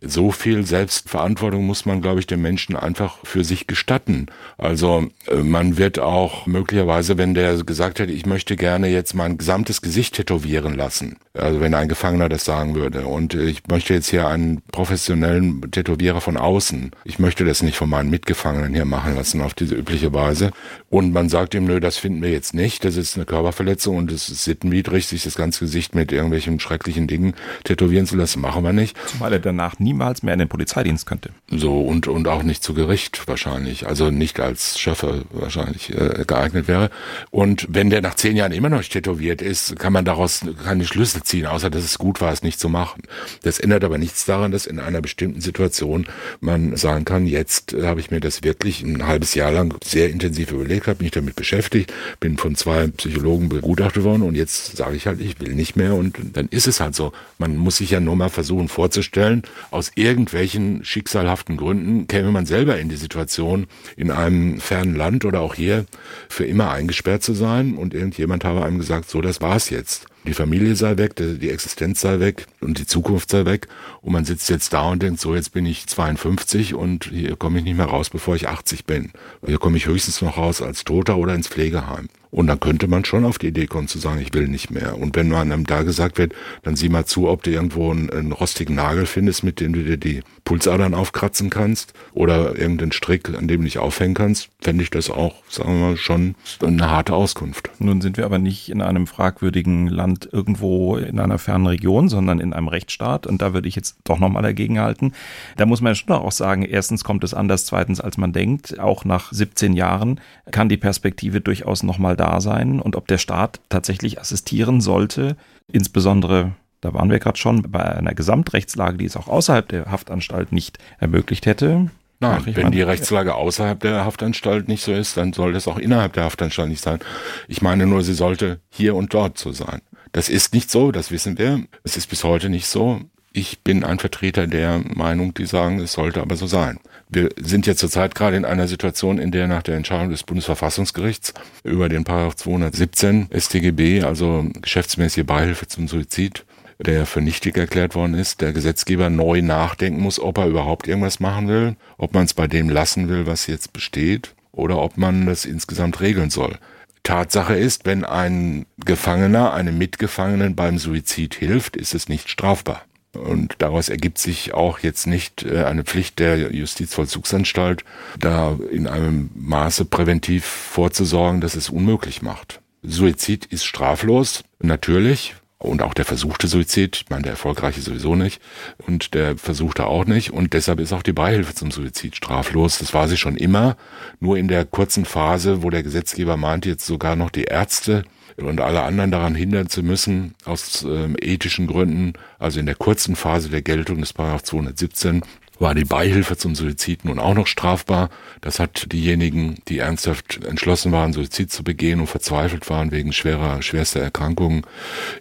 [0.00, 4.26] so viel Selbstverantwortung muss man, glaube ich, dem Menschen einfach für sich gestatten.
[4.56, 9.38] Also äh, man wird auch möglicherweise, wenn der gesagt hätte, ich möchte gerne jetzt mein
[9.38, 14.08] gesamtes Gesicht tätowieren lassen, also wenn ein Gefangener das sagen würde, und ich möchte jetzt
[14.08, 19.16] hier einen professionellen Tätowierer von außen, ich möchte das nicht von meinen Mitgefangenen hier machen
[19.16, 20.50] lassen auf diese übliche Weise.
[20.90, 24.10] Und man sagt ihm, nö, das finden wir jetzt nicht, das ist eine Körperverletzung und
[24.10, 27.34] es ist sittenwidrig, sich das ganze Gesicht mit irgendwelchen schrecklichen Dingen
[27.64, 28.96] tätowieren zu lassen, machen wir nicht.
[29.06, 31.30] Zumal er danach niemals mehr in den Polizeidienst könnte.
[31.50, 36.68] So, und, und auch nicht zu Gericht wahrscheinlich, also nicht als Schöffer wahrscheinlich äh, geeignet
[36.68, 36.90] wäre.
[37.30, 41.22] Und wenn der nach zehn Jahren immer noch tätowiert ist, kann man daraus keine Schlüsse
[41.22, 43.02] ziehen, außer dass es gut war, es nicht zu machen.
[43.42, 46.06] Das ändert aber nichts daran, dass in einer bestimmten Situation
[46.40, 50.52] man sagen kann, jetzt habe ich mir das wirklich ein halbes Jahr lang sehr intensiv
[50.52, 55.06] überlegt, habe mich damit beschäftigt, bin von zwei Psychologen begutachtet worden und jetzt sage ich
[55.06, 57.12] halt, ich will nicht mehr und dann ist es halt so.
[57.38, 59.42] Man muss sich ja nur mal versuchen vorzustellen,
[59.78, 65.40] aus irgendwelchen schicksalhaften Gründen käme man selber in die Situation, in einem fernen Land oder
[65.40, 65.86] auch hier
[66.28, 70.34] für immer eingesperrt zu sein und irgendjemand habe einem gesagt, so, das war's jetzt die
[70.34, 73.66] Familie sei weg, die Existenz sei weg und die Zukunft sei weg.
[74.02, 77.58] Und man sitzt jetzt da und denkt, so jetzt bin ich 52 und hier komme
[77.58, 79.12] ich nicht mehr raus, bevor ich 80 bin.
[79.46, 82.08] Hier komme ich höchstens noch raus als Toter oder ins Pflegeheim.
[82.30, 84.98] Und dann könnte man schon auf die Idee kommen zu sagen, ich will nicht mehr.
[84.98, 88.10] Und wenn man einem da gesagt wird, dann sieh mal zu, ob du irgendwo einen,
[88.10, 93.28] einen rostigen Nagel findest, mit dem du dir die Pulsadern aufkratzen kannst oder irgendeinen Strick,
[93.30, 96.90] an dem du dich aufhängen kannst, fände ich das auch, sagen wir mal, schon eine
[96.90, 97.70] harte Auskunft.
[97.78, 102.40] Nun sind wir aber nicht in einem fragwürdigen Land irgendwo in einer fernen Region, sondern
[102.40, 103.26] in einem Rechtsstaat.
[103.26, 105.12] Und da würde ich jetzt doch nochmal dagegen halten.
[105.56, 108.78] Da muss man schon auch sagen, erstens kommt es anders, zweitens als man denkt.
[108.78, 110.20] Auch nach 17 Jahren
[110.50, 115.36] kann die Perspektive durchaus nochmal da sein und ob der Staat tatsächlich assistieren sollte,
[115.72, 120.52] insbesondere da waren wir gerade schon bei einer Gesamtrechtslage, die es auch außerhalb der Haftanstalt
[120.52, 121.90] nicht ermöglicht hätte.
[122.20, 125.78] Nein, wenn meine, die Rechtslage außerhalb der Haftanstalt nicht so ist, dann soll das auch
[125.78, 126.98] innerhalb der Haftanstalt nicht sein.
[127.46, 129.80] Ich meine nur, sie sollte hier und dort so sein.
[130.12, 131.64] Das ist nicht so, das wissen wir.
[131.84, 133.00] Es ist bis heute nicht so.
[133.32, 136.80] Ich bin ein Vertreter der Meinung, die sagen, es sollte aber so sein.
[137.10, 141.34] Wir sind jetzt zurzeit gerade in einer Situation, in der nach der Entscheidung des Bundesverfassungsgerichts
[141.62, 146.44] über den Paragraph 217 StGB, also geschäftsmäßige Beihilfe zum Suizid,
[146.78, 151.20] der für nichtig erklärt worden ist, der Gesetzgeber neu nachdenken muss, ob er überhaupt irgendwas
[151.20, 155.26] machen will, ob man es bei dem lassen will, was jetzt besteht, oder ob man
[155.26, 156.58] das insgesamt regeln soll.
[157.02, 162.82] Tatsache ist, wenn ein Gefangener einem Mitgefangenen beim Suizid hilft, ist es nicht strafbar.
[163.18, 167.84] Und daraus ergibt sich auch jetzt nicht äh, eine Pflicht der Justizvollzugsanstalt,
[168.18, 172.60] da in einem Maße präventiv vorzusorgen, dass es unmöglich macht.
[172.82, 175.34] Suizid ist straflos, natürlich.
[175.60, 178.40] Und auch der versuchte Suizid, ich meine, der erfolgreiche sowieso nicht
[178.86, 180.30] und der versuchte auch nicht.
[180.30, 182.78] Und deshalb ist auch die Beihilfe zum Suizid straflos.
[182.78, 183.76] Das war sie schon immer.
[184.20, 188.04] Nur in der kurzen Phase, wo der Gesetzgeber meinte, jetzt sogar noch die Ärzte
[188.38, 193.16] und alle anderen daran hindern zu müssen, aus ähm, ethischen Gründen, also in der kurzen
[193.16, 195.22] Phase der Geltung des Paragraph 217,
[195.58, 198.10] war die Beihilfe zum Suizid nun auch noch strafbar.
[198.40, 203.60] Das hat diejenigen, die ernsthaft entschlossen waren, Suizid zu begehen und verzweifelt waren wegen schwerer,
[203.62, 204.62] schwerster Erkrankungen,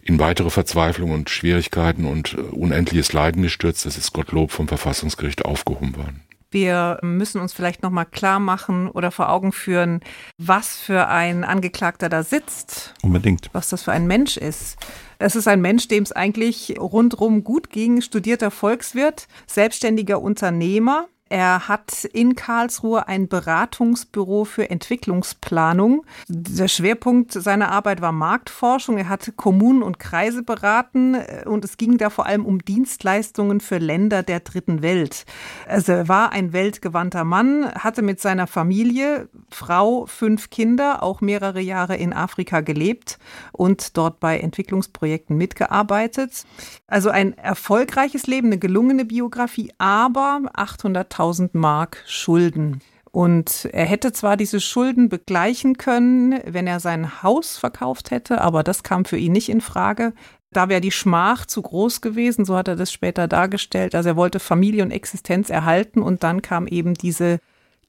[0.04, 3.86] in weitere Verzweiflung und Schwierigkeiten und äh, unendliches Leiden gestürzt.
[3.86, 6.27] Das ist Gottlob vom Verfassungsgericht aufgehoben worden.
[6.52, 10.02] Wir müssen uns vielleicht noch mal klar machen oder vor Augen führen,
[10.38, 12.94] was für ein Angeklagter da sitzt.
[13.02, 13.50] Unbedingt.
[13.54, 14.78] Was das für ein Mensch ist.
[15.20, 21.68] Es ist ein Mensch, dem es eigentlich rundrum gut ging, studierter Volkswirt, selbstständiger Unternehmer, er
[21.68, 26.06] hat in Karlsruhe ein Beratungsbüro für Entwicklungsplanung.
[26.28, 28.98] Der Schwerpunkt seiner Arbeit war Marktforschung.
[28.98, 33.60] Er hat Kommunen und Kreise beraten äh, und es ging da vor allem um Dienstleistungen
[33.60, 35.26] für Länder der dritten Welt.
[35.68, 41.60] Also er war ein weltgewandter Mann, hatte mit seiner Familie, Frau, fünf Kinder, auch mehrere
[41.62, 43.20] Jahre in Afrika gelebt
[43.58, 46.46] und dort bei Entwicklungsprojekten mitgearbeitet.
[46.88, 52.82] Also ein erfolgreiches Leben, eine gelungene Biografie, aber 800 100.000 Mark Schulden.
[53.12, 58.64] Und er hätte zwar diese Schulden begleichen können, wenn er sein Haus verkauft hätte, aber
[58.64, 60.14] das kam für ihn nicht in Frage.
[60.52, 63.96] Da wäre die Schmach zu groß gewesen, so hat er das später dargestellt.
[63.96, 67.40] Also er wollte Familie und Existenz erhalten und dann kam eben diese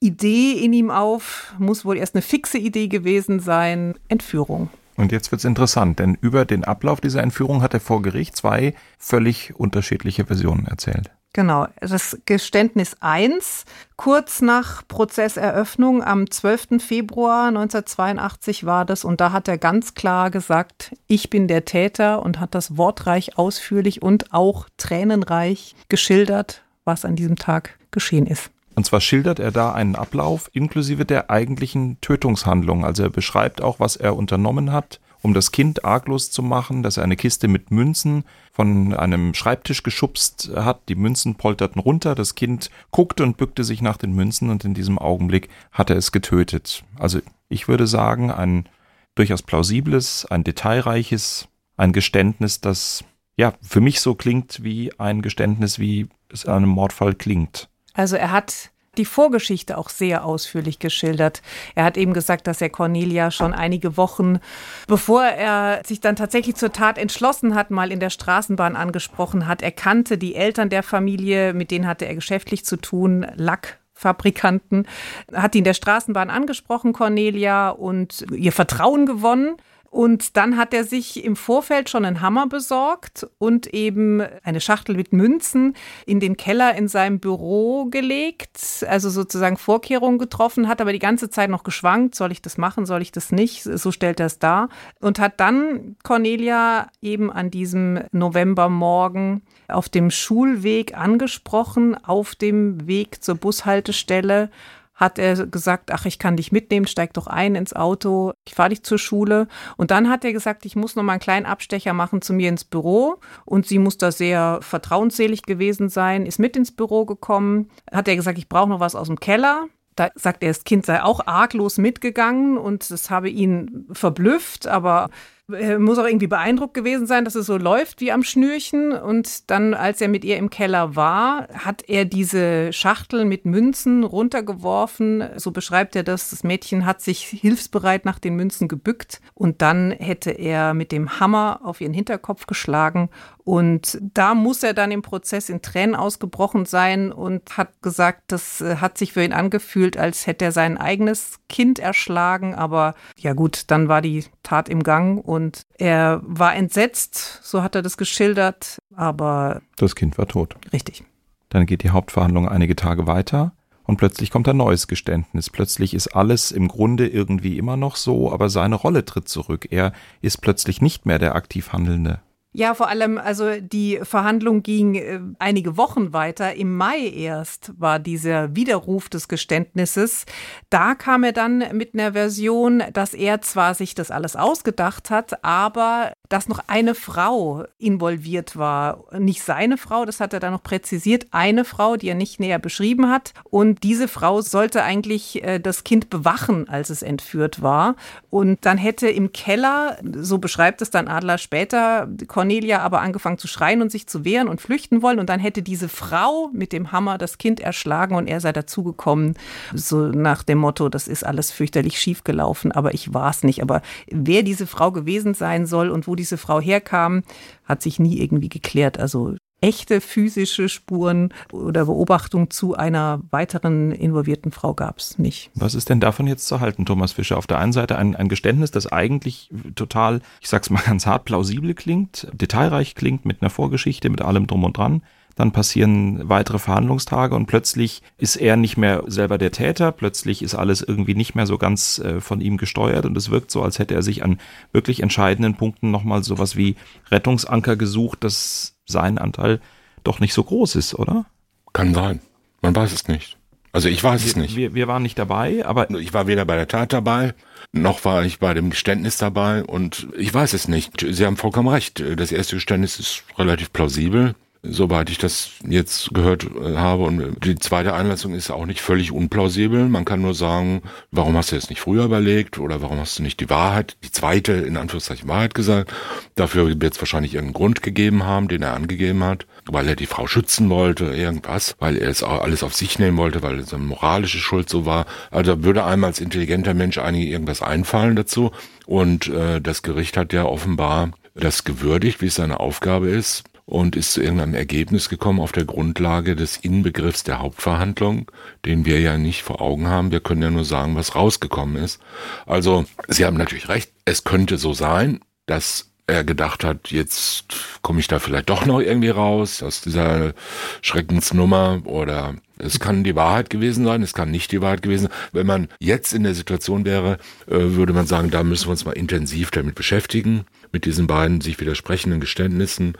[0.00, 4.70] Idee in ihm auf, muss wohl erst eine fixe Idee gewesen sein, Entführung.
[4.98, 8.34] Und jetzt wird es interessant, denn über den Ablauf dieser Entführung hat er vor Gericht
[8.36, 11.12] zwei völlig unterschiedliche Versionen erzählt.
[11.32, 13.64] Genau, das Geständnis 1,
[13.96, 16.82] kurz nach Prozesseröffnung am 12.
[16.82, 22.24] Februar 1982 war das und da hat er ganz klar gesagt, ich bin der Täter
[22.24, 28.50] und hat das wortreich, ausführlich und auch tränenreich geschildert, was an diesem Tag geschehen ist.
[28.78, 32.84] Und zwar schildert er da einen Ablauf inklusive der eigentlichen Tötungshandlung.
[32.84, 36.96] Also er beschreibt auch, was er unternommen hat um das Kind arglos zu machen, dass
[36.96, 38.22] er eine Kiste mit Münzen
[38.52, 40.88] von einem Schreibtisch geschubst hat.
[40.88, 44.74] Die Münzen polterten runter, das Kind guckte und bückte sich nach den Münzen und in
[44.74, 46.84] diesem Augenblick hat er es getötet.
[47.00, 47.18] Also
[47.48, 48.68] ich würde sagen, ein
[49.16, 53.02] durchaus plausibles, ein detailreiches, ein Geständnis, das
[53.36, 57.68] ja für mich so klingt wie ein Geständnis, wie es in einem Mordfall klingt.
[57.98, 61.42] Also er hat die Vorgeschichte auch sehr ausführlich geschildert.
[61.74, 64.38] Er hat eben gesagt, dass er Cornelia schon einige Wochen,
[64.86, 69.62] bevor er sich dann tatsächlich zur Tat entschlossen hat, mal in der Straßenbahn angesprochen hat.
[69.62, 73.78] Er kannte die Eltern der Familie, mit denen hatte er geschäftlich zu tun, Lack.
[73.98, 74.86] Fabrikanten,
[75.34, 79.56] hat ihn der Straßenbahn angesprochen, Cornelia, und ihr Vertrauen gewonnen.
[79.90, 84.96] Und dann hat er sich im Vorfeld schon einen Hammer besorgt und eben eine Schachtel
[84.96, 85.74] mit Münzen
[86.04, 91.30] in den Keller in seinem Büro gelegt, also sozusagen Vorkehrungen getroffen, hat aber die ganze
[91.30, 94.38] Zeit noch geschwankt, soll ich das machen, soll ich das nicht, so stellt er es
[94.38, 94.68] dar.
[95.00, 103.22] Und hat dann Cornelia eben an diesem Novembermorgen auf dem Schulweg angesprochen, auf dem Weg
[103.22, 104.50] zur Bushaltestelle
[104.98, 108.70] hat er gesagt, ach, ich kann dich mitnehmen, steig doch ein ins Auto, ich fahre
[108.70, 109.46] dich zur Schule.
[109.76, 112.48] Und dann hat er gesagt, ich muss noch mal einen kleinen Abstecher machen zu mir
[112.48, 113.20] ins Büro.
[113.44, 117.70] Und sie muss da sehr vertrauensselig gewesen sein, ist mit ins Büro gekommen.
[117.90, 119.68] Hat er gesagt, ich brauche noch was aus dem Keller.
[119.94, 125.02] Da sagt er, das Kind sei auch arglos mitgegangen und das habe ihn verblüfft, aber
[125.02, 125.10] er
[125.48, 128.92] muss auch irgendwie beeindruckt gewesen sein, dass es so läuft wie am Schnürchen.
[128.92, 134.04] Und dann, als er mit ihr im Keller war, hat er diese Schachtel mit Münzen
[134.04, 135.24] runtergeworfen.
[135.36, 136.30] So beschreibt er das.
[136.30, 141.18] Das Mädchen hat sich hilfsbereit nach den Münzen gebückt und dann hätte er mit dem
[141.18, 143.08] Hammer auf ihren Hinterkopf geschlagen
[143.48, 148.60] und da muss er dann im Prozess in Tränen ausgebrochen sein und hat gesagt, das
[148.60, 152.54] äh, hat sich für ihn angefühlt, als hätte er sein eigenes Kind erschlagen.
[152.54, 155.37] Aber ja gut, dann war die Tat im Gang und
[155.78, 158.78] er war entsetzt, so hat er das geschildert.
[158.94, 160.56] Aber das Kind war tot.
[160.72, 161.04] Richtig.
[161.48, 163.52] Dann geht die Hauptverhandlung einige Tage weiter.
[163.84, 165.48] Und plötzlich kommt ein neues Geständnis.
[165.48, 169.68] Plötzlich ist alles im Grunde irgendwie immer noch so, aber seine Rolle tritt zurück.
[169.70, 172.20] Er ist plötzlich nicht mehr der aktiv Handelnde.
[172.58, 176.56] Ja, vor allem, also die Verhandlung ging äh, einige Wochen weiter.
[176.56, 180.26] Im Mai erst war dieser Widerruf des Geständnisses.
[180.68, 185.44] Da kam er dann mit einer Version, dass er zwar sich das alles ausgedacht hat,
[185.44, 189.04] aber dass noch eine Frau involviert war.
[189.16, 192.58] Nicht seine Frau, das hat er dann noch präzisiert, eine Frau, die er nicht näher
[192.58, 193.32] beschrieben hat.
[193.44, 197.94] Und diese Frau sollte eigentlich äh, das Kind bewachen, als es entführt war.
[198.30, 202.08] Und dann hätte im Keller, so beschreibt es dann Adler später,
[202.48, 205.18] Cornelia aber angefangen zu schreien und sich zu wehren und flüchten wollen.
[205.18, 209.34] Und dann hätte diese Frau mit dem Hammer das Kind erschlagen und er sei dazugekommen.
[209.74, 213.60] So nach dem Motto, das ist alles fürchterlich schief gelaufen, aber ich war es nicht.
[213.60, 217.22] Aber wer diese Frau gewesen sein soll und wo diese Frau herkam,
[217.64, 218.98] hat sich nie irgendwie geklärt.
[218.98, 225.50] Also echte physische Spuren oder Beobachtung zu einer weiteren involvierten Frau gab es nicht.
[225.54, 227.38] Was ist denn davon jetzt zu halten, Thomas Fischer?
[227.38, 231.24] Auf der einen Seite ein, ein Geständnis, das eigentlich total, ich sag's mal ganz hart,
[231.24, 235.02] plausibel klingt, detailreich klingt, mit einer Vorgeschichte, mit allem drum und dran.
[235.34, 240.56] Dann passieren weitere Verhandlungstage und plötzlich ist er nicht mehr selber der Täter, plötzlich ist
[240.56, 243.78] alles irgendwie nicht mehr so ganz äh, von ihm gesteuert und es wirkt so, als
[243.78, 244.38] hätte er sich an
[244.72, 246.74] wirklich entscheidenden Punkten nochmal sowas wie
[247.12, 249.60] Rettungsanker gesucht, dass sein Anteil
[250.04, 251.26] doch nicht so groß ist, oder?
[251.72, 252.20] Kann sein.
[252.62, 253.36] Man weiß es nicht.
[253.72, 254.56] Also ich weiß wir, es nicht.
[254.56, 255.90] Wir, wir waren nicht dabei, aber.
[255.90, 257.34] Ich war weder bei der Tat dabei,
[257.72, 261.04] noch war ich bei dem Geständnis dabei und ich weiß es nicht.
[261.08, 262.02] Sie haben vollkommen recht.
[262.16, 264.34] Das erste Geständnis ist relativ plausibel
[264.70, 267.04] soweit ich das jetzt gehört äh, habe.
[267.04, 269.88] Und die zweite Einlassung ist auch nicht völlig unplausibel.
[269.88, 273.22] Man kann nur sagen, warum hast du das nicht früher überlegt oder warum hast du
[273.22, 275.92] nicht die Wahrheit, die zweite in Anführungszeichen Wahrheit gesagt.
[276.34, 280.06] Dafür wird es wahrscheinlich irgendeinen Grund gegeben haben, den er angegeben hat, weil er die
[280.06, 283.82] Frau schützen wollte, irgendwas, weil er es alles auf sich nehmen wollte, weil es eine
[283.82, 285.06] moralische Schuld so war.
[285.30, 288.52] Also würde einem als intelligenter Mensch eigentlich irgendwas einfallen dazu.
[288.86, 293.96] Und äh, das Gericht hat ja offenbar das gewürdigt, wie es seine Aufgabe ist, und
[293.96, 298.30] ist zu irgendeinem Ergebnis gekommen auf der Grundlage des Inbegriffs der Hauptverhandlung,
[298.64, 300.10] den wir ja nicht vor Augen haben.
[300.10, 302.00] Wir können ja nur sagen, was rausgekommen ist.
[302.46, 307.44] Also, Sie haben natürlich recht, es könnte so sein, dass er gedacht hat, jetzt
[307.82, 310.32] komme ich da vielleicht doch noch irgendwie raus aus dieser
[310.80, 315.12] Schreckensnummer oder Es kann die Wahrheit gewesen sein, es kann nicht die Wahrheit gewesen sein.
[315.32, 318.86] Wenn man jetzt in der Situation wäre, äh, würde man sagen, da müssen wir uns
[318.86, 322.94] mal intensiv damit beschäftigen, mit diesen beiden sich widersprechenden Geständnissen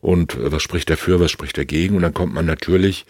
[0.00, 1.96] und äh, was spricht dafür, was spricht dagegen.
[1.96, 3.06] Und dann kommt man natürlich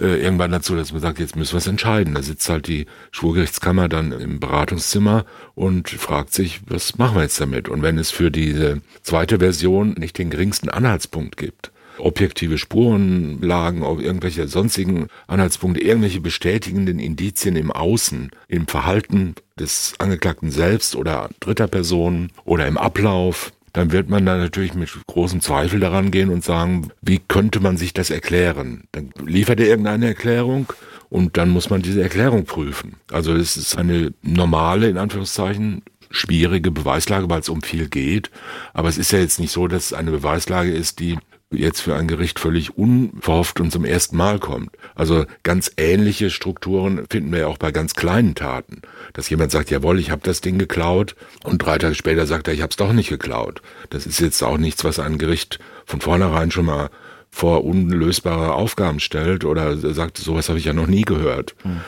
[0.00, 2.14] äh, irgendwann dazu, dass man sagt, jetzt müssen wir es entscheiden.
[2.14, 7.40] Da sitzt halt die Schwurgerichtskammer dann im Beratungszimmer und fragt sich, was machen wir jetzt
[7.40, 7.68] damit?
[7.68, 11.72] Und wenn es für diese zweite Version nicht den geringsten Anhaltspunkt gibt,
[12.02, 20.96] objektive Spurenlagen, irgendwelche sonstigen Anhaltspunkte, irgendwelche bestätigenden Indizien im Außen, im Verhalten des Angeklagten selbst
[20.96, 26.10] oder dritter Personen oder im Ablauf, dann wird man da natürlich mit großem Zweifel daran
[26.10, 28.84] gehen und sagen, wie könnte man sich das erklären?
[28.92, 30.70] Dann liefert er irgendeine Erklärung
[31.08, 32.96] und dann muss man diese Erklärung prüfen.
[33.10, 38.30] Also es ist eine normale, in Anführungszeichen, schwierige Beweislage, weil es um viel geht.
[38.74, 41.16] Aber es ist ja jetzt nicht so, dass es eine Beweislage ist, die
[41.52, 44.70] jetzt für ein Gericht völlig unverhofft und zum ersten Mal kommt.
[44.94, 48.82] Also ganz ähnliche Strukturen finden wir ja auch bei ganz kleinen Taten.
[49.12, 52.54] Dass jemand sagt, jawohl, ich habe das Ding geklaut und drei Tage später sagt er,
[52.54, 53.62] ich habe es doch nicht geklaut.
[53.90, 56.90] Das ist jetzt auch nichts, was ein Gericht von vornherein schon mal
[57.34, 61.56] vor unlösbare Aufgaben stellt oder sagt, sowas habe ich ja noch nie gehört.
[61.62, 61.80] Hm.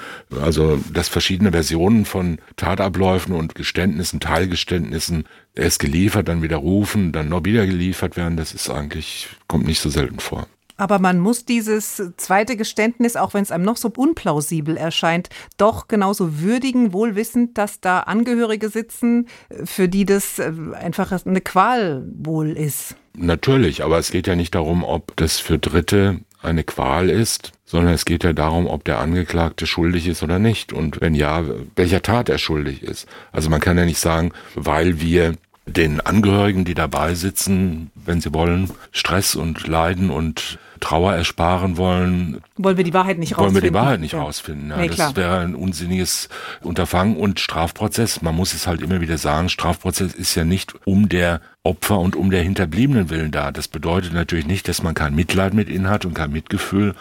[0.42, 5.24] Also, dass verschiedene Versionen von Tatabläufen und Geständnissen, Teilgeständnissen
[5.54, 9.90] erst geliefert, dann widerrufen, dann noch wieder geliefert werden, das ist eigentlich, kommt nicht so
[9.90, 10.46] selten vor.
[10.76, 15.88] Aber man muss dieses zweite Geständnis, auch wenn es einem noch so unplausibel erscheint, doch
[15.88, 19.28] genauso würdigen, wohl wissend, dass da Angehörige sitzen,
[19.64, 22.96] für die das äh, einfach eine Qual wohl ist.
[23.16, 27.94] Natürlich, aber es geht ja nicht darum, ob das für Dritte eine Qual ist, sondern
[27.94, 31.44] es geht ja darum, ob der Angeklagte schuldig ist oder nicht und wenn ja,
[31.76, 33.06] welcher Tat er schuldig ist.
[33.32, 35.34] Also man kann ja nicht sagen, weil wir
[35.66, 42.42] den Angehörigen, die dabei sitzen, wenn sie wollen, Stress und Leiden und Trauer ersparen wollen.
[42.56, 43.54] Wollen wir die Wahrheit nicht rausfinden?
[43.54, 44.20] Wollen wir die Wahrheit nicht ja.
[44.20, 44.70] rausfinden.
[44.70, 46.28] Ja, nee, das wäre ein unsinniges
[46.60, 51.08] Unterfangen und Strafprozess, man muss es halt immer wieder sagen, Strafprozess ist ja nicht um
[51.08, 53.50] der Opfer und um der Hinterbliebenen willen da.
[53.50, 56.94] Das bedeutet natürlich nicht, dass man kein Mitleid mit ihnen hat und kein Mitgefühl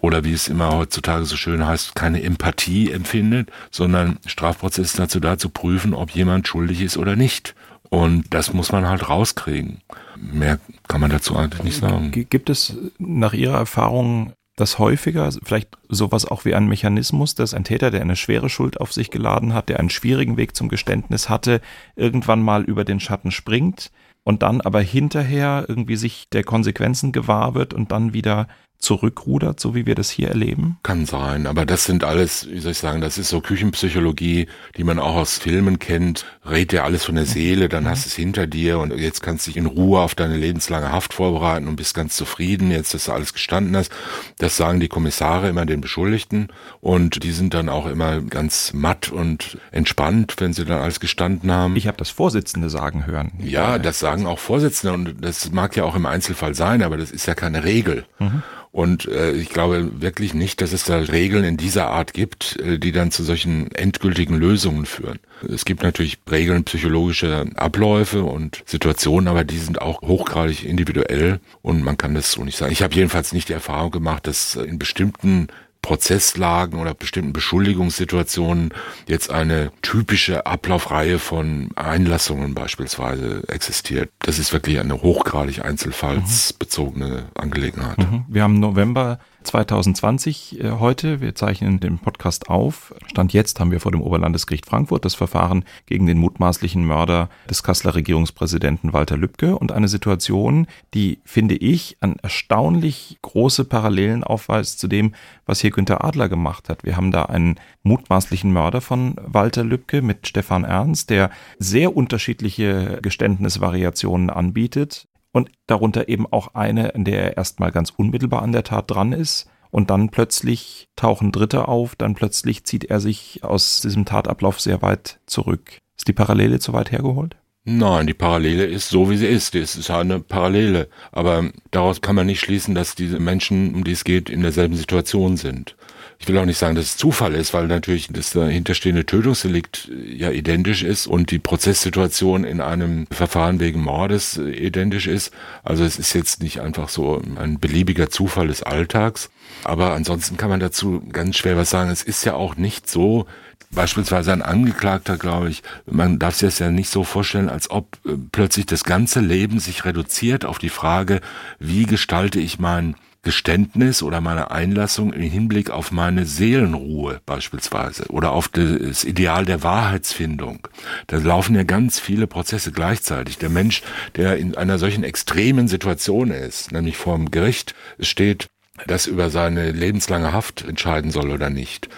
[0.00, 5.18] oder wie es immer heutzutage so schön heißt, keine Empathie empfindet, sondern Strafprozess ist dazu
[5.18, 7.56] da zu prüfen, ob jemand schuldig ist oder nicht.
[7.94, 9.80] Und das muss man halt rauskriegen.
[10.16, 12.10] Mehr kann man dazu eigentlich nicht sagen.
[12.10, 17.64] Gibt es nach Ihrer Erfahrung das häufiger, vielleicht sowas auch wie ein Mechanismus, dass ein
[17.64, 21.28] Täter, der eine schwere Schuld auf sich geladen hat, der einen schwierigen Weg zum Geständnis
[21.28, 21.60] hatte,
[21.96, 23.90] irgendwann mal über den Schatten springt
[24.22, 28.46] und dann aber hinterher irgendwie sich der Konsequenzen gewahr wird und dann wieder
[28.78, 30.78] zurückrudert, so wie wir das hier erleben?
[30.82, 34.46] Kann sein, aber das sind alles, wie soll ich sagen, das ist so Küchenpsychologie,
[34.76, 36.26] die man auch aus Filmen kennt.
[36.44, 39.46] Red dir alles von der Seele, dann hast du es hinter dir und jetzt kannst
[39.46, 43.06] du dich in Ruhe auf deine lebenslange Haft vorbereiten und bist ganz zufrieden, jetzt, dass
[43.06, 43.90] du alles gestanden hast.
[44.38, 46.48] Das sagen die Kommissare immer den Beschuldigten
[46.80, 51.50] und die sind dann auch immer ganz matt und entspannt, wenn sie dann alles gestanden
[51.50, 51.76] haben.
[51.76, 53.32] Ich habe das Vorsitzende sagen hören.
[53.38, 57.10] Ja, das sagen auch Vorsitzende und das mag ja auch im Einzelfall sein, aber das
[57.10, 58.04] ist ja keine Regel.
[58.18, 58.42] Mhm.
[58.74, 62.76] Und äh, ich glaube wirklich nicht, dass es da Regeln in dieser Art gibt, äh,
[62.76, 65.20] die dann zu solchen endgültigen Lösungen führen.
[65.48, 71.84] Es gibt natürlich Regeln psychologische Abläufe und Situationen, aber die sind auch hochgradig individuell und
[71.84, 72.72] man kann das so nicht sagen.
[72.72, 75.46] Ich habe jedenfalls nicht die Erfahrung gemacht, dass in bestimmten
[75.84, 78.70] Prozesslagen oder bestimmten Beschuldigungssituationen
[79.06, 84.08] jetzt eine typische Ablaufreihe von Einlassungen beispielsweise existiert.
[84.20, 87.98] Das ist wirklich eine hochgradig einzelfallsbezogene Angelegenheit.
[87.98, 88.24] Mhm.
[88.28, 91.20] Wir haben November 2020 äh, heute.
[91.20, 92.94] Wir zeichnen den Podcast auf.
[93.06, 97.62] Stand jetzt haben wir vor dem Oberlandesgericht Frankfurt das Verfahren gegen den mutmaßlichen Mörder des
[97.62, 104.78] Kasseler Regierungspräsidenten Walter Lübcke und eine Situation, die, finde ich, an erstaunlich große Parallelen aufweist
[104.78, 105.14] zu dem,
[105.46, 106.84] was hier Günter Adler gemacht hat.
[106.84, 112.98] Wir haben da einen mutmaßlichen Mörder von Walter Lübcke mit Stefan Ernst, der sehr unterschiedliche
[113.02, 118.62] Geständnisvariationen anbietet und darunter eben auch eine, in der er erstmal ganz unmittelbar an der
[118.62, 123.80] Tat dran ist und dann plötzlich tauchen Dritte auf, dann plötzlich zieht er sich aus
[123.80, 125.78] diesem Tatablauf sehr weit zurück.
[125.96, 127.36] Ist die Parallele zu weit hergeholt?
[127.64, 129.54] Nein, die Parallele ist so, wie sie ist.
[129.54, 130.88] Es ist eine Parallele.
[131.10, 134.76] Aber daraus kann man nicht schließen, dass diese Menschen, um die es geht, in derselben
[134.76, 135.74] Situation sind
[136.18, 140.14] ich will auch nicht sagen, dass es Zufall ist, weil natürlich das dahinterstehende Tötungsdelikt äh,
[140.14, 145.32] ja identisch ist und die Prozesssituation in einem Verfahren wegen Mordes äh, identisch ist.
[145.62, 149.30] Also es ist jetzt nicht einfach so ein beliebiger Zufall des Alltags.
[149.64, 151.90] Aber ansonsten kann man dazu ganz schwer was sagen.
[151.90, 153.26] Es ist ja auch nicht so,
[153.74, 157.98] beispielsweise ein Angeklagter, glaube ich, man darf sich das ja nicht so vorstellen, als ob
[158.06, 161.20] äh, plötzlich das ganze Leben sich reduziert auf die Frage,
[161.58, 162.94] wie gestalte ich mein
[163.24, 169.62] Geständnis oder meine Einlassung im Hinblick auf meine Seelenruhe beispielsweise oder auf das Ideal der
[169.62, 170.68] Wahrheitsfindung.
[171.08, 173.38] Da laufen ja ganz viele Prozesse gleichzeitig.
[173.38, 173.82] Der Mensch,
[174.16, 178.46] der in einer solchen extremen Situation ist, nämlich vorm Gericht steht,
[178.86, 181.88] das über seine lebenslange Haft entscheiden soll oder nicht.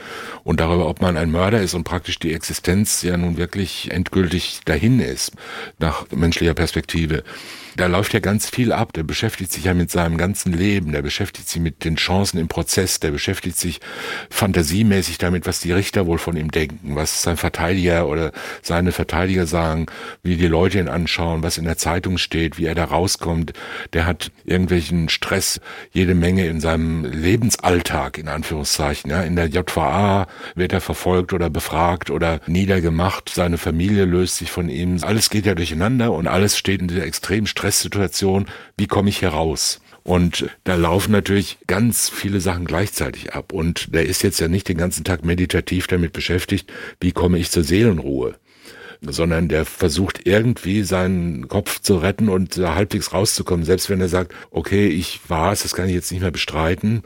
[0.45, 4.61] Und darüber, ob man ein Mörder ist und praktisch die Existenz ja nun wirklich endgültig
[4.65, 5.33] dahin ist,
[5.79, 7.25] nach menschlicher Perspektive
[7.77, 8.93] da läuft ja ganz viel ab.
[8.95, 12.49] Der beschäftigt sich ja mit seinem ganzen Leben, der beschäftigt sich mit den Chancen im
[12.49, 13.81] Prozess, der beschäftigt sich
[14.31, 19.47] fantasiemäßig damit, was die Richter wohl von ihm denken, was sein Verteidiger oder seine Verteidiger
[19.47, 19.87] sagen,
[20.23, 23.53] wie die Leute ihn anschauen, was in der Zeitung steht, wie er da rauskommt.
[23.93, 25.61] Der hat irgendwelchen Stress,
[25.93, 29.11] jede Menge in seinem Lebensalltag, in Anführungszeichen.
[29.11, 29.21] Ja.
[29.23, 33.29] In der JVA wird er verfolgt oder befragt oder niedergemacht.
[33.29, 34.99] Seine Familie löst sich von ihm.
[35.03, 38.47] Alles geht ja durcheinander und alles steht in dieser extremen Stress Stresssituation,
[38.77, 39.81] wie komme ich hier raus?
[40.05, 43.53] Und da laufen natürlich ganz viele Sachen gleichzeitig ab.
[43.53, 47.51] Und der ist jetzt ja nicht den ganzen Tag meditativ damit beschäftigt, wie komme ich
[47.51, 48.37] zur Seelenruhe
[49.03, 53.65] sondern der versucht irgendwie seinen Kopf zu retten und halbwegs rauszukommen.
[53.65, 57.03] Selbst wenn er sagt, okay, ich war es, das kann ich jetzt nicht mehr bestreiten,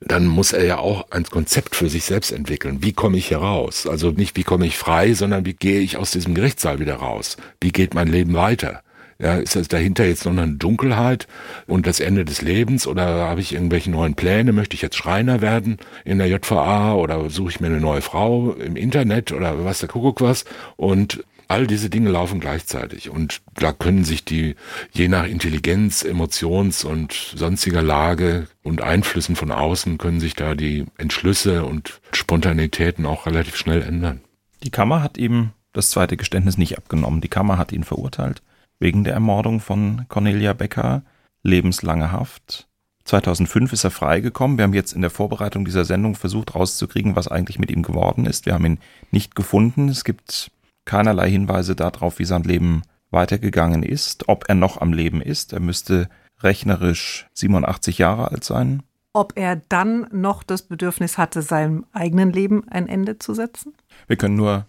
[0.00, 2.78] dann muss er ja auch ein Konzept für sich selbst entwickeln.
[2.82, 3.86] Wie komme ich hier raus?
[3.86, 7.36] Also nicht, wie komme ich frei, sondern wie gehe ich aus diesem Gerichtssaal wieder raus?
[7.60, 8.82] Wie geht mein Leben weiter?
[9.20, 11.26] Ja, ist das dahinter jetzt noch eine Dunkelheit
[11.66, 14.52] und das Ende des Lebens oder habe ich irgendwelche neuen Pläne?
[14.52, 18.52] Möchte ich jetzt Schreiner werden in der JVA oder suche ich mir eine neue Frau
[18.52, 20.44] im Internet oder was der Kuckuck was?
[20.76, 24.54] Und all diese Dinge laufen gleichzeitig und da können sich die
[24.92, 30.86] je nach Intelligenz, Emotions- und sonstiger Lage und Einflüssen von außen können sich da die
[30.96, 34.20] Entschlüsse und Spontanitäten auch relativ schnell ändern.
[34.62, 37.20] Die Kammer hat ihm das zweite Geständnis nicht abgenommen.
[37.20, 38.42] Die Kammer hat ihn verurteilt
[38.78, 41.02] wegen der Ermordung von Cornelia Becker,
[41.42, 42.68] lebenslange Haft.
[43.04, 44.58] 2005 ist er freigekommen.
[44.58, 48.26] Wir haben jetzt in der Vorbereitung dieser Sendung versucht rauszukriegen, was eigentlich mit ihm geworden
[48.26, 48.44] ist.
[48.44, 48.78] Wir haben ihn
[49.10, 49.88] nicht gefunden.
[49.88, 50.50] Es gibt
[50.84, 55.54] keinerlei Hinweise darauf, wie sein Leben weitergegangen ist, ob er noch am Leben ist.
[55.54, 56.08] Er müsste
[56.42, 58.82] rechnerisch 87 Jahre alt sein.
[59.14, 63.72] Ob er dann noch das Bedürfnis hatte, seinem eigenen Leben ein Ende zu setzen?
[64.06, 64.66] Wir können nur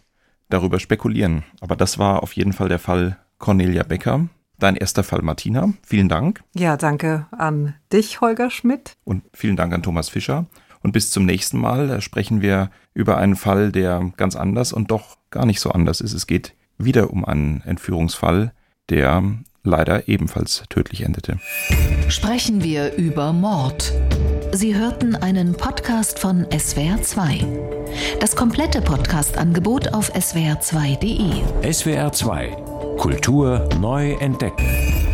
[0.47, 1.43] darüber spekulieren.
[1.60, 4.28] Aber das war auf jeden Fall der Fall Cornelia Becker.
[4.60, 5.74] Dein erster Fall, Martina.
[5.84, 6.42] Vielen Dank.
[6.54, 8.98] Ja, danke an dich, Holger Schmidt.
[9.06, 10.46] Und vielen Dank an Thomas Fischer.
[10.82, 15.18] Und bis zum nächsten Mal sprechen wir über einen Fall, der ganz anders und doch
[15.32, 16.14] gar nicht so anders ist.
[16.14, 18.54] Es geht wieder um einen Entführungsfall,
[18.90, 19.24] der
[19.64, 21.40] leider ebenfalls tödlich endete.
[22.08, 23.94] Sprechen wir über Mord.
[24.52, 27.46] Sie hörten einen Podcast von SWR2.
[28.20, 31.44] Das komplette Podcast-Angebot auf swr2.de.
[31.70, 35.09] SWR2 Kultur neu entdecken.